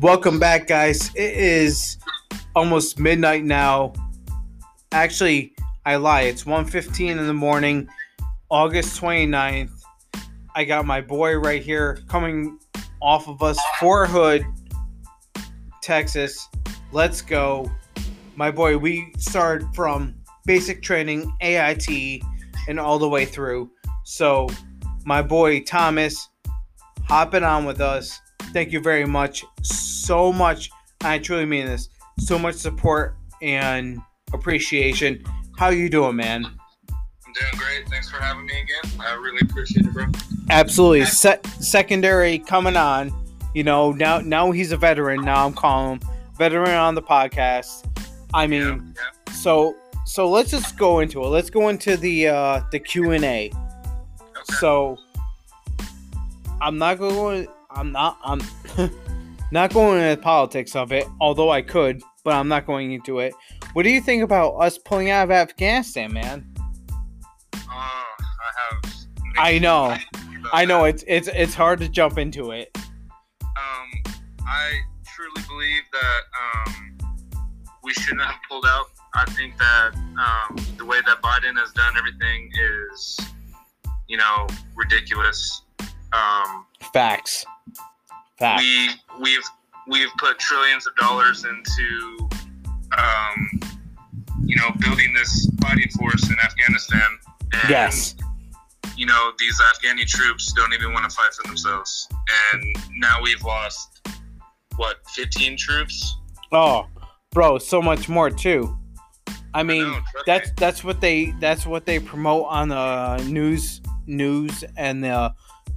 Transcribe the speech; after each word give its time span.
Welcome 0.00 0.38
back, 0.38 0.68
guys. 0.68 1.12
It 1.16 1.34
is 1.34 1.98
almost 2.54 3.00
midnight 3.00 3.42
now. 3.42 3.94
Actually, 4.92 5.56
I 5.84 5.96
lie. 5.96 6.20
It's 6.20 6.44
1.15 6.44 7.10
in 7.10 7.26
the 7.26 7.34
morning, 7.34 7.88
August 8.48 9.00
29th. 9.00 9.72
I 10.54 10.62
got 10.62 10.86
my 10.86 11.00
boy 11.00 11.34
right 11.38 11.60
here 11.60 11.98
coming 12.06 12.60
off 13.02 13.26
of 13.26 13.42
us, 13.42 13.58
Fort 13.80 14.08
Hood, 14.08 14.46
Texas. 15.82 16.48
Let's 16.92 17.20
go. 17.20 17.68
My 18.36 18.52
boy, 18.52 18.78
we 18.78 19.12
started 19.18 19.66
from 19.74 20.14
basic 20.46 20.80
training, 20.80 21.28
AIT, 21.40 22.22
and 22.68 22.78
all 22.78 23.00
the 23.00 23.08
way 23.08 23.24
through. 23.24 23.68
So, 24.04 24.48
my 25.04 25.22
boy 25.22 25.64
Thomas 25.64 26.28
hopping 27.02 27.42
on 27.42 27.64
with 27.64 27.80
us. 27.80 28.20
Thank 28.52 28.72
you 28.72 28.80
very 28.80 29.04
much. 29.04 29.44
So 29.62 30.32
much. 30.32 30.70
I 31.02 31.18
truly 31.18 31.46
mean 31.46 31.66
this. 31.66 31.88
So 32.18 32.38
much 32.38 32.56
support 32.56 33.14
and 33.42 34.00
appreciation. 34.32 35.22
How 35.56 35.68
you 35.70 35.88
doing, 35.88 36.16
man? 36.16 36.44
I'm 36.44 37.32
doing 37.34 37.52
great. 37.56 37.88
Thanks 37.88 38.10
for 38.10 38.16
having 38.16 38.46
me 38.46 38.52
again. 38.54 39.00
I 39.00 39.14
really 39.14 39.38
appreciate 39.42 39.86
it, 39.86 39.92
bro. 39.92 40.06
Absolutely. 40.50 41.04
Se- 41.04 41.40
secondary 41.60 42.38
coming 42.38 42.76
on. 42.76 43.12
You 43.54 43.64
know, 43.64 43.92
now 43.92 44.18
now 44.20 44.50
he's 44.50 44.72
a 44.72 44.76
veteran. 44.76 45.24
Now 45.24 45.46
I'm 45.46 45.52
calling 45.52 46.00
him 46.00 46.08
veteran 46.36 46.70
on 46.70 46.94
the 46.94 47.02
podcast. 47.02 47.84
I 48.34 48.46
mean, 48.46 48.62
Yeah, 48.62 49.02
yeah. 49.28 49.32
so 49.34 49.76
so 50.04 50.28
let's 50.28 50.50
just 50.50 50.76
go 50.78 51.00
into 51.00 51.22
it. 51.22 51.28
Let's 51.28 51.50
go 51.50 51.68
into 51.68 51.96
the 51.96 52.28
uh 52.28 52.62
the 52.72 52.78
Q 52.78 53.12
and 53.12 53.24
A. 53.24 53.50
Okay. 54.20 54.54
So 54.58 54.98
I'm 56.60 56.78
not 56.78 56.98
going. 56.98 57.46
I'm 57.70 57.92
not. 57.92 58.18
I'm 58.24 58.40
not 59.52 59.72
going 59.72 60.00
into 60.00 60.16
the 60.16 60.22
politics 60.22 60.74
of 60.74 60.92
it. 60.92 61.06
Although 61.20 61.50
I 61.50 61.62
could, 61.62 62.02
but 62.24 62.34
I'm 62.34 62.48
not 62.48 62.66
going 62.66 62.92
into 62.92 63.18
it. 63.18 63.34
What 63.74 63.82
do 63.82 63.90
you 63.90 64.00
think 64.00 64.22
about 64.22 64.52
us 64.54 64.78
pulling 64.78 65.10
out 65.10 65.24
of 65.24 65.30
Afghanistan, 65.30 66.12
man? 66.12 66.50
Uh, 67.54 67.58
I 67.70 68.06
have. 68.70 68.94
I 69.36 69.58
know. 69.58 69.96
I 70.52 70.64
know 70.64 70.84
that. 70.84 70.94
it's 70.94 71.04
it's 71.06 71.28
it's 71.28 71.54
hard 71.54 71.80
to 71.80 71.88
jump 71.88 72.16
into 72.16 72.52
it. 72.52 72.70
Um, 73.42 74.14
I 74.46 74.80
truly 75.06 75.42
believe 75.46 75.82
that 75.92 76.20
um, 76.66 76.98
we 77.82 77.92
shouldn't 77.92 78.22
have 78.22 78.40
pulled 78.48 78.64
out. 78.66 78.86
I 79.14 79.24
think 79.32 79.58
that 79.58 79.94
um, 79.94 80.56
the 80.76 80.84
way 80.84 80.98
that 81.04 81.20
Biden 81.20 81.58
has 81.58 81.72
done 81.72 81.94
everything 81.98 82.50
is, 82.94 83.18
you 84.06 84.16
know, 84.16 84.46
ridiculous. 84.74 85.62
Um, 86.12 86.64
Facts. 86.92 87.44
Facts. 88.38 88.62
we 88.62 88.88
we've 89.20 89.42
we've 89.88 90.10
put 90.18 90.38
trillions 90.38 90.86
of 90.86 90.94
dollars 90.96 91.44
into 91.44 92.28
um, 92.96 93.60
you 94.44 94.56
know 94.56 94.70
building 94.78 95.12
this 95.14 95.50
fighting 95.60 95.88
force 95.98 96.28
in 96.28 96.36
Afghanistan. 96.42 97.18
And, 97.52 97.70
yes. 97.70 98.14
You 98.96 99.06
know 99.06 99.32
these 99.38 99.60
Afghani 99.60 100.06
troops 100.06 100.52
don't 100.52 100.72
even 100.72 100.92
want 100.92 101.08
to 101.08 101.16
fight 101.16 101.32
for 101.32 101.46
themselves, 101.46 102.08
and 102.52 102.64
now 102.96 103.22
we've 103.22 103.42
lost 103.44 104.00
what 104.76 104.96
15 105.14 105.56
troops. 105.56 106.16
Oh, 106.50 106.86
bro, 107.30 107.58
so 107.58 107.80
much 107.80 108.08
more 108.08 108.28
too. 108.28 108.76
I 109.54 109.62
mean, 109.62 109.84
know, 109.84 110.00
that's 110.26 110.50
that's 110.56 110.82
what 110.82 111.00
they 111.00 111.32
that's 111.38 111.64
what 111.64 111.86
they 111.86 111.98
promote 112.00 112.46
on 112.48 112.68
the 112.68 113.16
news 113.28 113.80
news 114.06 114.64
and 114.76 115.04
the 115.04 115.32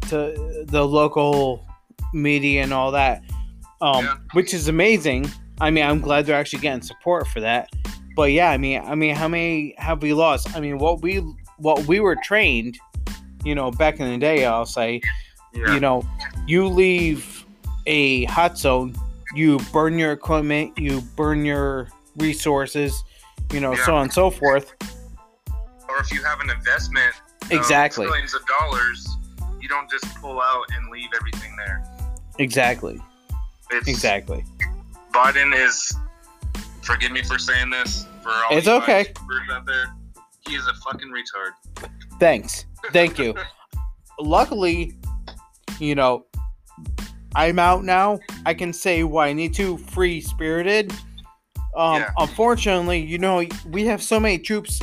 to 0.09 0.65
the 0.67 0.85
local 0.85 1.65
media 2.13 2.63
and 2.63 2.73
all 2.73 2.91
that. 2.91 3.23
Um, 3.81 4.05
Yeah. 4.05 4.15
which 4.33 4.53
is 4.53 4.67
amazing. 4.67 5.29
I 5.59 5.69
mean, 5.71 5.83
I'm 5.85 6.01
glad 6.01 6.25
they're 6.25 6.37
actually 6.39 6.59
getting 6.59 6.81
support 6.81 7.27
for 7.27 7.39
that. 7.41 7.69
But 8.15 8.31
yeah, 8.31 8.51
I 8.51 8.57
mean, 8.57 8.81
I 8.83 8.95
mean, 8.95 9.15
how 9.15 9.27
many 9.27 9.73
have 9.77 10.01
we 10.01 10.13
lost? 10.13 10.55
I 10.55 10.59
mean, 10.59 10.77
what 10.77 11.01
we 11.01 11.23
what 11.57 11.85
we 11.87 11.99
were 11.99 12.17
trained, 12.23 12.77
you 13.43 13.53
know, 13.55 13.71
back 13.71 13.99
in 13.99 14.09
the 14.09 14.17
day, 14.17 14.45
I'll 14.45 14.65
say, 14.65 15.01
Yeah. 15.53 15.73
you 15.73 15.79
know, 15.79 16.03
you 16.47 16.67
leave 16.67 17.45
a 17.85 18.25
hot 18.25 18.57
zone, 18.57 18.95
you 19.35 19.59
burn 19.71 19.97
your 19.99 20.11
equipment, 20.11 20.77
you 20.77 21.01
burn 21.15 21.45
your 21.45 21.87
resources, 22.17 23.03
you 23.53 23.59
know, 23.59 23.75
so 23.75 23.95
on 23.95 24.03
and 24.03 24.13
so 24.13 24.29
forth. 24.29 24.73
or 25.89 25.99
if 25.99 26.11
you 26.11 26.23
have 26.23 26.39
an 26.39 26.49
investment, 26.49 27.13
Exactly. 27.49 28.05
millions 28.07 28.33
of 28.33 28.41
dollars, 28.47 29.17
don't 29.71 29.89
just 29.89 30.05
pull 30.21 30.39
out 30.39 30.65
and 30.75 30.89
leave 30.91 31.09
everything 31.19 31.55
there. 31.57 31.83
Exactly. 32.37 32.99
It's, 33.71 33.87
Exactly. 33.87 34.43
Biden 35.11 35.55
is. 35.55 35.95
Forgive 36.83 37.11
me 37.11 37.23
for 37.23 37.37
saying 37.39 37.69
this. 37.69 38.05
For 38.21 38.29
all 38.29 38.57
It's 38.57 38.67
okay. 38.67 39.13
Out 39.51 39.65
there, 39.65 39.85
he 40.47 40.55
is 40.55 40.67
a 40.67 40.73
fucking 40.75 41.09
retard. 41.09 41.89
Thanks. 42.19 42.65
Thank 42.91 43.17
you. 43.17 43.35
Luckily, 44.19 44.93
you 45.79 45.95
know, 45.95 46.25
I'm 47.35 47.59
out 47.59 47.83
now. 47.83 48.19
I 48.45 48.53
can 48.53 48.73
say 48.73 49.03
what 49.03 49.27
I 49.27 49.33
need 49.33 49.53
to, 49.55 49.77
free 49.77 50.21
spirited. 50.21 50.91
Um, 51.75 52.01
Yeah. 52.01 52.09
unfortunately, 52.17 52.99
you 52.99 53.17
know, 53.17 53.43
we 53.69 53.85
have 53.85 54.03
so 54.03 54.19
many 54.19 54.37
troops 54.37 54.79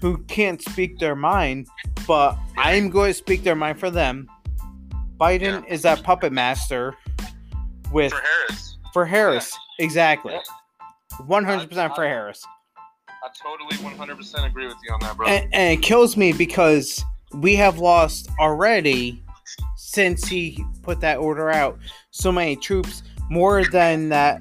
who 0.00 0.18
can't 0.24 0.60
speak 0.62 0.98
their 0.98 1.16
mind, 1.16 1.68
but 2.06 2.36
I'm 2.56 2.90
going 2.90 3.10
to 3.10 3.14
speak 3.14 3.42
their 3.42 3.54
mind 3.56 3.78
for 3.80 3.90
them. 3.90 4.28
Biden 5.20 5.62
Yeah. 5.64 5.72
is 5.72 5.82
that 5.82 6.02
puppet 6.02 6.32
master 6.32 6.94
with 7.92 8.12
For 8.12 8.20
Harris, 8.20 8.78
for 8.92 9.06
Harris. 9.06 9.56
Exactly. 9.78 10.38
100% 11.22 11.94
for 11.94 12.04
Harris. 12.06 12.44
I 13.08 13.28
totally 13.42 13.76
100% 13.96 14.46
agree 14.46 14.66
with 14.66 14.76
you 14.86 14.92
on 14.94 15.00
that, 15.00 15.16
bro. 15.16 15.26
and, 15.26 15.52
and 15.54 15.78
it 15.78 15.82
kills 15.82 16.16
me 16.16 16.32
because 16.32 17.02
we 17.34 17.56
have 17.56 17.78
lost 17.78 18.28
already 18.38 19.22
since 19.76 20.26
he 20.28 20.62
put 20.82 21.00
that 21.00 21.18
order 21.18 21.50
out 21.50 21.78
so 22.10 22.30
many 22.30 22.56
troops 22.56 23.02
more 23.30 23.64
than 23.64 24.08
that 24.08 24.40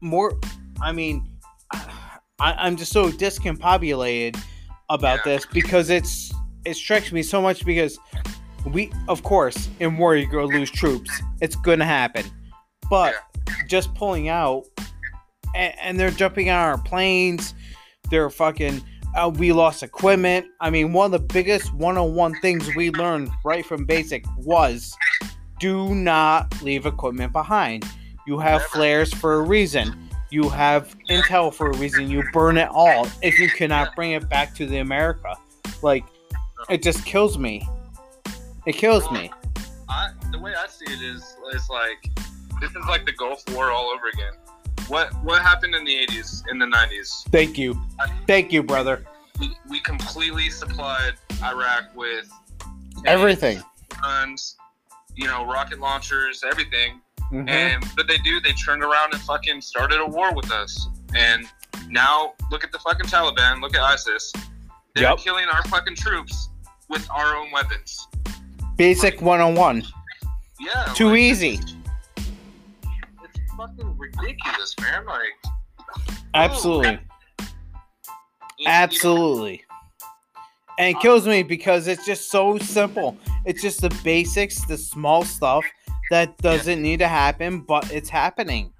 more 0.00 0.38
i 0.82 0.90
mean 0.92 1.26
I, 1.72 2.52
i'm 2.58 2.76
just 2.76 2.92
so 2.92 3.10
discombobulated 3.10 4.38
about 4.90 5.18
Yeah. 5.24 5.32
this 5.36 5.46
because 5.46 5.90
it's 5.90 6.32
it 6.64 6.74
strikes 6.74 7.12
me 7.12 7.22
so 7.22 7.40
much 7.40 7.64
because 7.64 7.98
we 8.66 8.90
of 9.08 9.22
course 9.22 9.68
in 9.80 9.96
war 9.96 10.16
you're 10.16 10.30
gonna 10.30 10.46
lose 10.46 10.70
troops. 10.70 11.10
It's 11.40 11.56
gonna 11.56 11.84
happen. 11.84 12.24
But 12.90 13.14
just 13.68 13.94
pulling 13.94 14.28
out 14.28 14.64
and, 15.54 15.74
and 15.80 16.00
they're 16.00 16.10
jumping 16.10 16.50
on 16.50 16.56
our 16.56 16.78
planes. 16.78 17.54
They're 18.10 18.30
fucking 18.30 18.82
uh, 19.16 19.30
we 19.34 19.52
lost 19.52 19.82
equipment. 19.82 20.46
I 20.60 20.70
mean 20.70 20.92
one 20.92 21.06
of 21.06 21.12
the 21.12 21.26
biggest 21.32 21.72
one-on-one 21.74 22.40
things 22.40 22.74
we 22.74 22.90
learned 22.90 23.30
right 23.44 23.64
from 23.64 23.84
basic 23.84 24.24
was 24.38 24.96
do 25.60 25.94
not 25.94 26.60
leave 26.62 26.86
equipment 26.86 27.32
behind. 27.32 27.84
You 28.26 28.38
have 28.38 28.62
flares 28.64 29.12
for 29.12 29.34
a 29.34 29.42
reason. 29.42 30.08
You 30.30 30.48
have 30.48 30.96
intel 31.10 31.52
for 31.52 31.70
a 31.70 31.76
reason. 31.76 32.10
You 32.10 32.24
burn 32.32 32.56
it 32.56 32.68
all 32.70 33.06
if 33.22 33.38
you 33.38 33.48
cannot 33.48 33.94
bring 33.94 34.12
it 34.12 34.28
back 34.28 34.54
to 34.56 34.66
the 34.66 34.78
america. 34.78 35.36
Like 35.82 36.04
it 36.70 36.82
just 36.82 37.04
kills 37.04 37.38
me 37.38 37.66
it 38.66 38.74
kills 38.74 39.10
me 39.10 39.30
I, 39.88 40.10
the 40.32 40.38
way 40.38 40.54
I 40.56 40.66
see 40.66 40.86
it 40.86 41.02
is, 41.02 41.36
is 41.52 41.68
like 41.68 42.10
this 42.60 42.70
is 42.70 42.84
like 42.88 43.04
the 43.04 43.12
Gulf 43.12 43.42
War 43.52 43.70
all 43.70 43.90
over 43.90 44.08
again. 44.12 44.32
What 44.88 45.12
what 45.22 45.42
happened 45.42 45.74
in 45.74 45.84
the 45.84 45.94
80s, 46.06 46.42
in 46.50 46.58
the 46.58 46.66
90s? 46.66 47.28
thank 47.30 47.58
you 47.58 47.80
thank 48.26 48.52
you 48.52 48.62
brother 48.62 49.04
We, 49.38 49.54
we 49.68 49.80
completely 49.80 50.48
supplied 50.50 51.14
Iraq 51.42 51.94
with 51.94 52.30
everything 53.06 53.62
guns, 54.02 54.56
you 55.16 55.26
know, 55.26 55.44
rocket 55.46 55.80
launchers, 55.80 56.42
everything. 56.50 57.00
Mhm. 57.32 57.48
And 57.48 57.84
what 57.96 58.06
they 58.06 58.18
do? 58.18 58.40
They 58.40 58.52
turned 58.52 58.82
around 58.82 59.14
and 59.14 59.22
fucking 59.22 59.60
started 59.62 59.98
a 60.00 60.06
war 60.06 60.34
with 60.34 60.50
us. 60.52 60.88
And 61.14 61.46
now 61.88 62.34
look 62.50 62.64
at 62.64 62.72
the 62.72 62.78
fucking 62.80 63.06
Taliban. 63.06 63.60
Look 63.62 63.74
at 63.74 63.82
ISIS. 63.82 64.32
They're 64.94 65.04
Yep. 65.10 65.18
killing 65.18 65.46
our 65.46 65.62
fucking 65.64 65.96
troops 65.96 66.50
with 66.88 67.08
our 67.10 67.36
own 67.36 67.50
weapons. 67.50 68.06
basic 68.76 69.20
one-on-one 69.20 69.82
Yeah. 70.60 70.92
too 70.94 71.08
like, 71.10 71.18
easy 71.18 71.60
It's 72.16 73.38
fucking 73.56 73.96
ridiculous, 73.96 74.74
man. 74.80 75.06
Like, 75.06 75.34
absolutely 76.34 76.98
know, 78.60 78.70
Absolutely. 78.70 79.64
And 80.78 80.96
it 80.96 81.00
kills 81.00 81.26
me 81.26 81.42
because 81.42 81.86
it's 81.86 82.04
just 82.04 82.30
so 82.30 82.58
simple. 82.58 83.16
It's 83.44 83.62
just 83.62 83.80
the 83.80 83.90
basics, 84.02 84.64
the 84.64 84.76
small 84.76 85.24
stuff 85.24 85.64
that 86.10 86.36
doesn't 86.38 86.82
need 86.82 86.98
to 86.98 87.08
happen, 87.08 87.60
but 87.60 87.90
it's 87.92 88.08
happening. 88.08 88.72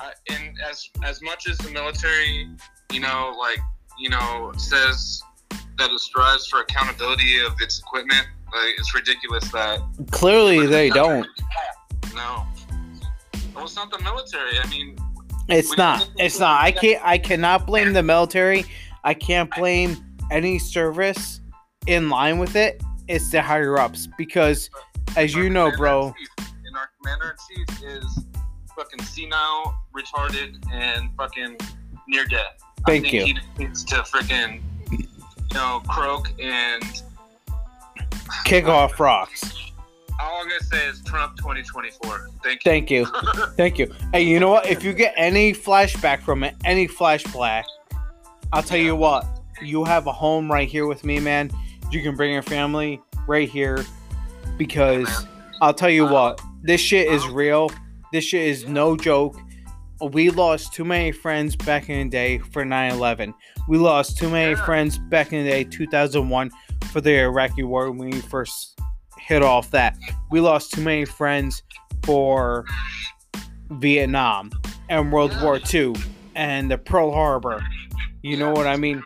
uh, 0.00 0.10
and 0.30 0.56
as 0.68 0.88
as 1.02 1.22
much 1.22 1.48
as 1.48 1.56
the 1.58 1.70
military, 1.70 2.48
you 2.92 3.00
know, 3.00 3.34
like 3.38 3.58
you 3.98 4.10
know, 4.10 4.52
says 4.56 5.22
that 5.78 5.90
it 5.90 6.00
strives 6.00 6.46
for 6.46 6.60
accountability 6.60 7.40
of 7.44 7.54
its 7.60 7.80
equipment, 7.80 8.26
like 8.52 8.74
it's 8.78 8.94
ridiculous 8.94 9.50
that 9.52 9.80
Clearly, 10.10 10.66
they 10.66 10.90
don't. 10.90 11.26
no. 12.14 12.46
Well, 13.54 13.64
it's 13.64 13.76
not 13.76 13.90
the 13.90 13.98
military. 14.02 14.58
I 14.58 14.68
mean, 14.68 14.96
It's 15.48 15.76
not. 15.76 16.08
It's 16.18 16.38
not. 16.38 16.62
I 16.62 16.72
can't. 16.72 17.04
I 17.04 17.18
cannot 17.18 17.66
blame 17.66 17.92
the 17.92 18.02
military. 18.02 18.64
I 19.04 19.14
can't 19.14 19.50
blame 19.54 19.96
any 20.30 20.58
service 20.58 21.40
in 21.86 22.08
line 22.08 22.38
with 22.38 22.56
it. 22.56 22.82
It's 23.08 23.30
the 23.30 23.42
higher 23.42 23.78
ups 23.78 24.08
because, 24.16 24.70
as 25.16 25.34
you 25.34 25.50
know, 25.50 25.72
bro. 25.76 26.14
And 26.38 26.76
our 26.76 26.90
commander 27.00 27.36
in 27.50 27.66
chief 27.66 27.82
is 27.82 28.24
fucking 28.76 29.02
senile, 29.02 29.74
retarded, 29.96 30.64
and 30.72 31.10
fucking 31.16 31.56
near 32.06 32.24
death. 32.26 32.62
Thank 32.86 33.10
think 33.10 33.26
He 33.26 33.38
needs 33.58 33.84
to 33.84 33.96
freaking, 33.96 34.62
you 35.50 35.56
know, 35.56 35.82
croak 35.88 36.32
and 36.40 37.02
Kick 38.44 38.66
off 38.66 38.98
rocks. 38.98 39.54
all 40.20 40.42
I'm 40.42 40.48
gonna 40.48 40.60
say 40.62 40.86
is 40.86 41.02
Trump 41.02 41.36
2024. 41.36 42.28
Thank 42.42 42.64
you. 42.64 42.70
Thank 42.70 42.90
you. 42.90 43.06
Thank 43.56 43.78
you. 43.78 43.92
Hey, 44.12 44.22
you 44.22 44.40
know 44.40 44.50
what? 44.50 44.66
If 44.66 44.82
you 44.84 44.92
get 44.92 45.14
any 45.16 45.52
flashback 45.52 46.22
from 46.22 46.44
it, 46.44 46.54
any 46.64 46.86
flashback, 46.86 47.64
I'll 48.52 48.62
tell 48.62 48.78
you 48.78 48.96
what. 48.96 49.26
You 49.62 49.84
have 49.84 50.06
a 50.06 50.12
home 50.12 50.50
right 50.50 50.68
here 50.68 50.86
with 50.86 51.04
me, 51.04 51.20
man. 51.20 51.50
You 51.90 52.02
can 52.02 52.16
bring 52.16 52.32
your 52.32 52.42
family 52.42 53.00
right 53.26 53.48
here 53.48 53.84
because 54.56 55.26
I'll 55.60 55.74
tell 55.74 55.90
you 55.90 56.06
uh-huh. 56.06 56.14
what. 56.14 56.40
This 56.62 56.80
shit 56.80 57.08
is 57.08 57.22
uh-huh. 57.22 57.34
real. 57.34 57.70
This 58.12 58.24
shit 58.24 58.46
is 58.48 58.66
no 58.66 58.96
joke. 58.96 59.36
We 60.02 60.30
lost 60.30 60.72
too 60.72 60.84
many 60.84 61.12
friends 61.12 61.56
back 61.56 61.88
in 61.90 62.08
the 62.08 62.10
day 62.10 62.38
for 62.38 62.64
9 62.64 62.92
11. 62.92 63.34
We 63.68 63.76
lost 63.78 64.16
too 64.16 64.30
many 64.30 64.52
Yeah. 64.52 64.64
friends 64.64 64.98
back 64.98 65.32
in 65.32 65.44
the 65.44 65.50
day, 65.50 65.64
2001, 65.64 66.50
for 66.90 67.00
the 67.00 67.18
Iraqi 67.18 67.62
war 67.62 67.90
when 67.90 68.10
we 68.10 68.20
first 68.20 68.78
hit 69.18 69.42
off 69.42 69.70
that. 69.72 69.96
We 70.30 70.40
lost 70.40 70.72
too 70.72 70.80
many 70.80 71.04
friends 71.04 71.62
for 72.04 72.64
Vietnam 73.70 74.50
and 74.88 75.12
World 75.12 75.36
War 75.42 75.60
II 75.72 75.94
and 76.34 76.70
the 76.70 76.78
Pearl 76.78 77.12
Harbor. 77.12 77.62
You 78.22 78.36
know 78.36 78.50
what 78.52 78.66
I 78.66 78.76
mean? 78.76 79.02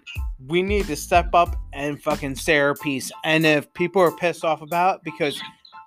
We 0.46 0.62
need 0.62 0.86
to 0.86 0.96
step 0.96 1.34
up 1.34 1.56
and 1.72 2.00
fucking 2.02 2.36
say 2.36 2.58
our 2.58 2.74
piece. 2.74 3.10
And 3.24 3.44
if 3.44 3.72
people 3.74 4.00
are 4.02 4.12
pissed 4.12 4.44
off 4.44 4.62
about 4.62 4.96
it, 4.96 5.00
because 5.04 5.40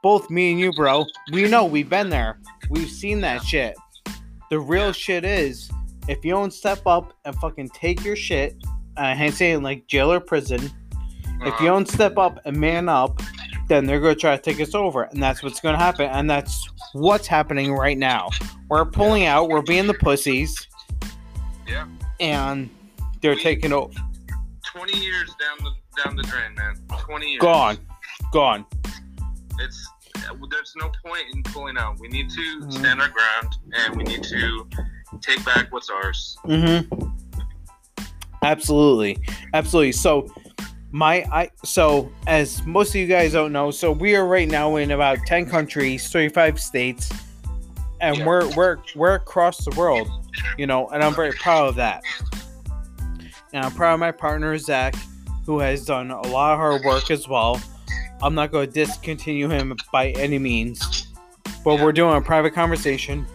both 0.04 0.30
me 0.30 0.52
and 0.52 0.60
you, 0.60 0.72
bro, 0.74 1.06
we 1.32 1.48
know 1.48 1.66
we've 1.66 1.90
been 1.90 2.10
there. 2.10 2.40
We've 2.70 2.90
seen 2.90 3.22
that 3.22 3.44
shit. 3.44 3.76
The 4.50 4.60
real 4.60 4.92
shit 4.92 5.26
is 5.26 5.70
if 6.08 6.24
you 6.24 6.32
don't 6.32 6.54
step 6.54 6.86
up 6.86 7.14
and 7.26 7.36
fucking 7.36 7.70
take 7.70 8.04
your 8.04 8.16
shit, 8.16 8.56
uh, 8.98 9.02
I 9.02 9.16
hate 9.16 9.34
saying 9.34 9.62
like 9.62 9.88
jail 9.88 10.12
or 10.12 10.20
prison, 10.20 10.62
if 10.62 10.72
you 11.42 11.52
uh-huh. 11.52 11.66
don't 11.66 11.88
step 11.88 12.18
up 12.18 12.40
and 12.46 12.58
man 12.58 12.90
up, 12.90 13.22
then 13.68 13.86
they're 13.86 14.00
to 14.16 14.20
try 14.20 14.36
to 14.36 14.42
take 14.42 14.60
us 14.62 14.74
over. 14.74 15.04
And 15.04 15.22
that's 15.22 15.44
what's 15.44 15.60
to 15.74 15.80
happen. 15.80 16.10
And 16.10 16.30
that's 16.30 16.68
what's 16.94 17.28
happening 17.28 17.74
right 17.74 17.98
now. 17.98 18.30
We're 18.70 18.86
pulling 18.86 19.26
out, 19.26 19.50
we're 19.50 19.62
being 19.62 19.88
the 19.88 19.94
pussies, 19.94 20.68
Yeah. 21.68 21.88
and 22.20 22.70
they're 23.22 23.36
taking 23.36 23.74
over. 23.74 23.94
20 24.66 24.98
years 25.00 25.30
down 25.40 25.58
the 25.64 26.04
down 26.04 26.16
the 26.16 26.24
drain, 26.24 26.54
man. 26.56 26.76
20 27.00 27.32
years. 27.32 27.42
Gone. 27.42 27.78
Gone. 28.32 28.66
It's 29.60 29.90
there's 30.52 30.74
no 30.78 30.90
point 31.06 31.24
in 31.34 31.44
pulling 31.44 31.78
out. 31.78 32.00
We 32.00 32.08
need 32.08 32.30
to 32.30 32.60
Mhm. 32.62 32.74
stand 32.74 33.02
our 33.02 33.10
ground 33.10 33.56
and 33.74 33.96
we 33.96 34.04
need 34.04 34.24
to 34.24 34.68
take 35.22 35.44
back 35.46 35.72
what's 35.72 35.90
ours. 35.90 36.38
Mm-hmm. 36.46 37.08
Absolutely. 38.44 39.18
Absolutely. 39.54 39.92
So 39.92 40.28
my 40.92 41.26
I 41.32 41.50
so 41.64 42.12
as 42.28 42.64
most 42.66 42.90
of 42.90 42.96
you 42.96 43.08
guys 43.08 43.34
don't 43.34 43.52
know, 43.52 43.72
so 43.72 43.92
we 43.92 44.16
are 44.16 44.26
right 44.28 44.48
now 44.48 44.76
in 44.78 44.92
about 44.92 45.20
10 45.26 45.50
countries, 45.50 46.08
35 46.10 46.60
states, 46.60 47.12
and 48.00 48.18
Yeah. 48.18 48.26
we're 48.26 48.56
we're 48.56 48.78
we're 48.96 49.16
across 49.16 49.64
the 49.66 49.72
world, 49.76 50.08
you 50.58 50.68
know, 50.68 50.88
and 50.90 51.04
I'm 51.04 51.14
very 51.16 51.32
proud 51.34 51.68
of 51.68 51.76
that. 51.76 52.04
And 53.54 53.66
I'm 53.66 53.72
proud 53.72 53.96
of 53.96 54.00
my 54.00 54.12
partner 54.12 54.58
Zach, 54.58 54.94
who 55.46 55.60
has 55.60 55.86
done 55.86 56.12
a 56.12 56.22
lot 56.28 56.54
of 56.54 56.60
hard 56.60 56.84
work 56.84 57.10
as 57.12 57.28
well. 57.28 57.60
I'm 58.22 58.34
not 58.36 58.52
going 58.52 58.68
to 58.68 58.74
discontinue 58.74 59.50
him 59.50 59.76
by 59.92 60.10
any 60.12 60.40
means, 60.40 61.08
but 61.64 61.76
Yeah. 61.76 61.84
we're 61.84 61.92
doing 61.92 62.16
a 62.16 62.22
private 62.22 62.54
conversation. 62.54 63.26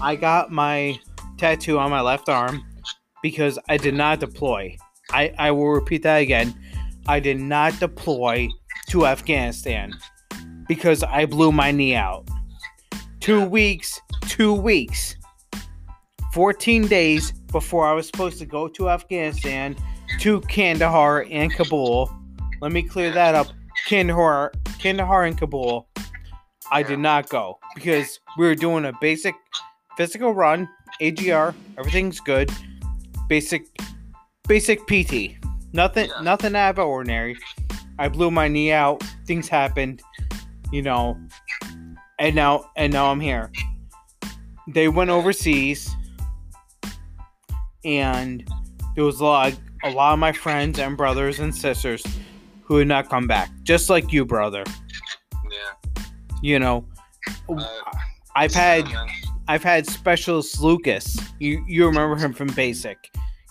I 0.00 0.14
got 0.16 0.52
my 0.52 0.98
tattoo 1.36 1.78
on 1.78 1.90
my 1.90 2.00
left 2.00 2.28
arm 2.28 2.64
because 3.22 3.58
I 3.68 3.76
did 3.76 3.94
not 3.94 4.20
deploy. 4.20 4.76
I, 5.10 5.32
I 5.38 5.50
will 5.50 5.70
repeat 5.70 6.02
that 6.04 6.18
again. 6.18 6.54
I 7.06 7.18
did 7.20 7.40
not 7.40 7.78
deploy 7.80 8.48
to 8.90 9.06
Afghanistan 9.06 9.92
because 10.68 11.02
I 11.02 11.24
blew 11.26 11.50
my 11.50 11.72
knee 11.72 11.94
out. 11.94 12.28
Two 13.20 13.44
weeks, 13.44 14.00
two 14.28 14.52
weeks, 14.54 15.16
14 16.32 16.86
days 16.86 17.32
before 17.50 17.86
I 17.86 17.94
was 17.94 18.06
supposed 18.06 18.38
to 18.38 18.46
go 18.46 18.68
to 18.68 18.90
Afghanistan, 18.90 19.74
to 20.20 20.40
Kandahar 20.42 21.26
and 21.30 21.52
Kabul. 21.52 22.10
Let 22.60 22.72
me 22.72 22.82
clear 22.82 23.10
that 23.12 23.34
up. 23.34 23.48
Kandahar, 23.86 24.52
Kandahar 24.78 25.24
and 25.24 25.36
Kabul. 25.38 25.88
I 26.70 26.82
did 26.82 26.98
not 26.98 27.28
go 27.28 27.58
because 27.74 28.20
we 28.36 28.46
were 28.46 28.54
doing 28.54 28.84
a 28.84 28.92
basic 29.00 29.34
physical 29.96 30.34
run, 30.34 30.68
AGR, 31.00 31.54
everything's 31.78 32.20
good. 32.20 32.50
Basic 33.28 33.62
basic 34.46 34.86
PT. 34.86 35.36
Nothing 35.72 36.08
Yeah. 36.08 36.22
nothing 36.22 36.56
out 36.56 36.78
of 36.78 36.86
ordinary. 36.86 37.36
I 37.98 38.08
blew 38.08 38.30
my 38.30 38.48
knee 38.48 38.72
out, 38.72 39.02
things 39.26 39.48
happened, 39.48 40.02
you 40.72 40.82
know. 40.82 41.18
And 42.18 42.34
now 42.34 42.70
and 42.76 42.92
now 42.92 43.10
I'm 43.10 43.20
here. 43.20 43.50
They 44.68 44.88
went 44.88 45.10
overseas 45.10 45.94
and 47.84 48.46
there 48.94 49.04
was 49.04 49.20
a 49.20 49.24
lot 49.24 49.54
a 49.84 49.90
lot 49.90 50.12
of 50.12 50.18
my 50.18 50.32
friends 50.32 50.78
and 50.78 50.96
brothers 50.96 51.38
and 51.38 51.54
sisters 51.54 52.02
who 52.68 52.76
had 52.76 52.86
not 52.86 53.08
come 53.08 53.26
back. 53.26 53.50
Just 53.64 53.88
like 53.90 54.12
you, 54.12 54.24
brother. 54.24 54.62
Yeah. 55.50 56.04
You 56.42 56.58
know. 56.60 56.84
Uh, 57.48 57.64
I've 58.36 58.52
had 58.54 58.84
man. 58.84 59.08
I've 59.48 59.62
had 59.62 59.86
Specialist 59.86 60.60
Lucas. 60.60 61.18
You 61.40 61.64
you 61.66 61.86
remember 61.86 62.14
him 62.16 62.32
from 62.34 62.48
Basic. 62.48 62.98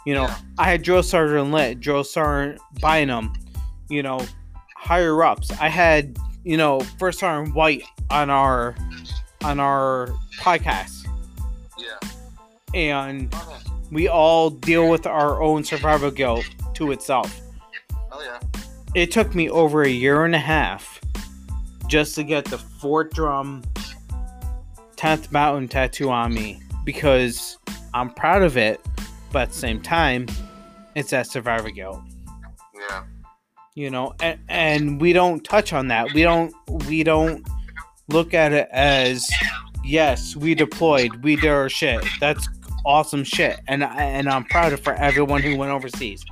You 0.05 0.13
know, 0.13 0.23
Yeah. 0.23 0.37
I 0.59 0.65
had 0.69 0.83
Drill 0.83 1.03
Sergeant 1.03 1.51
Lit, 1.51 1.79
Drill 1.81 2.03
Sergeant 2.03 2.61
Bynum, 2.79 3.33
you 3.89 4.03
know, 4.03 4.23
higher 4.77 5.21
ups. 5.23 5.51
I 5.59 5.67
had, 5.67 6.17
you 6.45 6.55
know, 6.55 6.79
First 6.99 7.19
Sergeant 7.19 7.53
White 7.55 7.83
on 8.09 8.29
our 8.29 8.75
on 9.43 9.59
our 9.59 10.09
podcast. 10.39 11.07
Yeah. 11.77 12.09
And 12.73 13.29
Oh, 13.33 13.47
yeah. 13.65 13.71
we 13.91 14.07
all 14.07 14.49
deal 14.51 14.87
with 14.89 15.05
our 15.07 15.41
own 15.41 15.63
survival 15.63 16.11
guilt 16.11 16.45
to 16.75 16.91
itself. 16.91 17.41
Oh, 18.11 18.21
yeah. 18.21 18.39
It 18.95 19.11
took 19.11 19.35
me 19.35 19.49
over 19.49 19.83
a 19.83 19.89
year 19.89 20.25
and 20.25 20.33
a 20.33 20.39
half 20.39 20.99
just 21.87 22.15
to 22.15 22.23
get 22.23 22.45
the 22.45 22.57
Fort 22.57 23.13
Drum 23.13 23.63
10th 24.95 25.31
Mountain 25.31 25.67
tattoo 25.67 26.09
on 26.09 26.33
me 26.33 26.61
because 26.83 27.57
I'm 27.93 28.09
proud 28.09 28.43
of 28.43 28.57
it, 28.57 28.81
but 29.31 29.43
at 29.43 29.49
the 29.49 29.55
same 29.55 29.81
time, 29.81 30.27
it's 30.95 31.11
that 31.11 31.27
survivor 31.27 31.69
guilt. 31.69 32.01
Yeah. 32.73 33.03
You 33.75 33.89
know, 33.89 34.15
and, 34.19 34.39
and 34.49 35.01
we 35.01 35.13
don't 35.13 35.43
touch 35.43 35.71
on 35.71 35.89
that. 35.89 36.13
We 36.13 36.23
don't 36.23 36.53
we 36.87 37.03
don't 37.03 37.47
look 38.09 38.33
at 38.33 38.51
it 38.51 38.67
as 38.71 39.29
yes, 39.83 40.35
we 40.35 40.55
deployed, 40.55 41.23
we 41.23 41.35
did 41.35 41.49
our 41.49 41.69
shit. 41.69 42.03
That's 42.19 42.49
awesome 42.85 43.23
shit, 43.23 43.59
and 43.67 43.83
and 43.83 44.27
I'm 44.27 44.45
proud 44.45 44.73
of 44.73 44.79
for 44.79 44.93
everyone 44.93 45.43
who 45.43 45.55
went 45.55 45.71
overseas. 45.71 46.25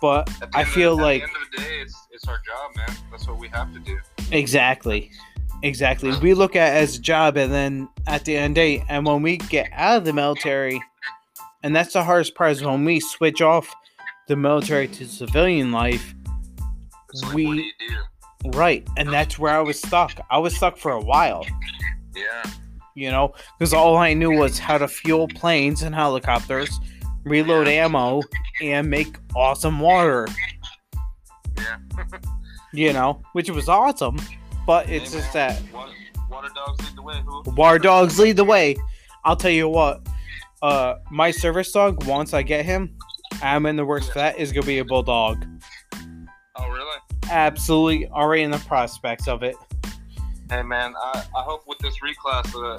But 0.00 0.30
I 0.54 0.64
feel 0.64 0.92
of- 0.94 0.98
feel 0.98 1.00
at 1.00 1.02
like 1.02 1.22
the 1.22 1.28
end 1.28 1.36
of 1.36 1.50
the 1.52 1.62
day, 1.62 1.80
it's 1.82 2.06
it's 2.12 2.26
our 2.28 2.38
job, 2.46 2.76
man. 2.76 2.96
That's 3.10 3.26
what 3.28 3.38
we 3.38 3.48
have 3.48 3.72
to 3.74 3.78
do. 3.80 3.98
Exactly. 4.32 5.10
Exactly. 5.62 6.16
We 6.22 6.32
look 6.34 6.56
at 6.56 6.74
it 6.74 6.82
as 6.82 6.96
a 6.96 7.00
job 7.00 7.36
and 7.36 7.52
then 7.52 7.88
at 8.06 8.24
the 8.24 8.34
end 8.36 8.52
of 8.52 8.62
the 8.62 8.78
day, 8.78 8.84
and 8.88 9.04
when 9.04 9.20
we 9.22 9.36
get 9.36 9.68
out 9.72 9.98
of 9.98 10.04
the 10.06 10.12
military, 10.14 10.80
and 11.62 11.76
that's 11.76 11.92
the 11.92 12.02
hardest 12.02 12.34
part 12.34 12.52
is 12.52 12.64
when 12.64 12.84
we 12.84 12.98
switch 13.00 13.42
off 13.42 13.74
the 14.26 14.36
military 14.36 14.88
to 14.88 15.06
civilian 15.06 15.70
life, 15.70 16.14
like, 17.22 17.34
We- 17.34 17.46
do 17.46 17.86
do? 18.52 18.58
right? 18.58 18.86
And 18.96 19.12
that's 19.12 19.38
where 19.38 19.54
I 19.54 19.60
was 19.60 19.78
stuck. 19.78 20.12
I 20.30 20.38
was 20.38 20.56
stuck 20.56 20.78
for 20.78 20.92
a 20.92 21.00
while, 21.00 21.44
Yeah. 22.16 22.50
you 22.94 23.10
know, 23.10 23.34
because 23.58 23.74
all 23.74 23.98
I 23.98 24.14
knew 24.14 24.30
was 24.30 24.58
how 24.58 24.78
to 24.78 24.88
fuel 24.88 25.28
planes 25.28 25.82
and 25.82 25.94
helicopters, 25.94 26.80
reload 27.24 27.68
ammo, 27.68 28.22
and 28.62 28.88
make 28.90 29.16
awesome 29.34 29.80
water, 29.80 30.26
Yeah. 31.56 31.76
you 32.72 32.92
know, 32.92 33.22
which 33.32 33.50
was 33.50 33.68
awesome. 33.68 34.18
But 34.66 34.88
it's 34.88 35.12
Hey, 35.12 35.20
just 35.20 35.32
that 35.32 35.60
Water, 35.72 35.92
water 36.30 36.48
dogs 36.54 36.80
lead 36.84 36.96
the 36.96 37.02
way. 37.02 37.22
Who? 37.24 37.42
War 37.56 37.78
dogs 37.78 38.18
lead 38.18 38.36
the 38.36 38.44
way. 38.44 38.76
I'll 39.24 39.36
tell 39.36 39.50
you 39.50 39.68
what. 39.68 40.06
Uh, 40.62 40.96
my 41.10 41.30
service 41.30 41.72
dog. 41.72 42.04
Once 42.04 42.34
I 42.34 42.42
get 42.42 42.64
him, 42.64 42.94
I'm 43.42 43.66
in 43.66 43.76
the 43.76 43.84
works 43.84 44.08
for 44.08 44.14
that. 44.18 44.38
Is 44.38 44.52
gonna 44.52 44.66
be 44.66 44.78
a 44.78 44.84
bulldog. 44.84 45.44
Oh, 46.56 46.68
really? 46.68 46.98
Absolutely, 47.30 48.08
already 48.08 48.42
in 48.42 48.50
the 48.50 48.58
prospects 48.58 49.26
of 49.28 49.42
it. 49.42 49.56
Hey, 50.50 50.62
man. 50.62 50.94
I, 51.02 51.24
I 51.36 51.42
hope 51.42 51.62
with 51.66 51.78
this 51.78 51.94
reclass, 52.00 52.54
uh, 52.54 52.78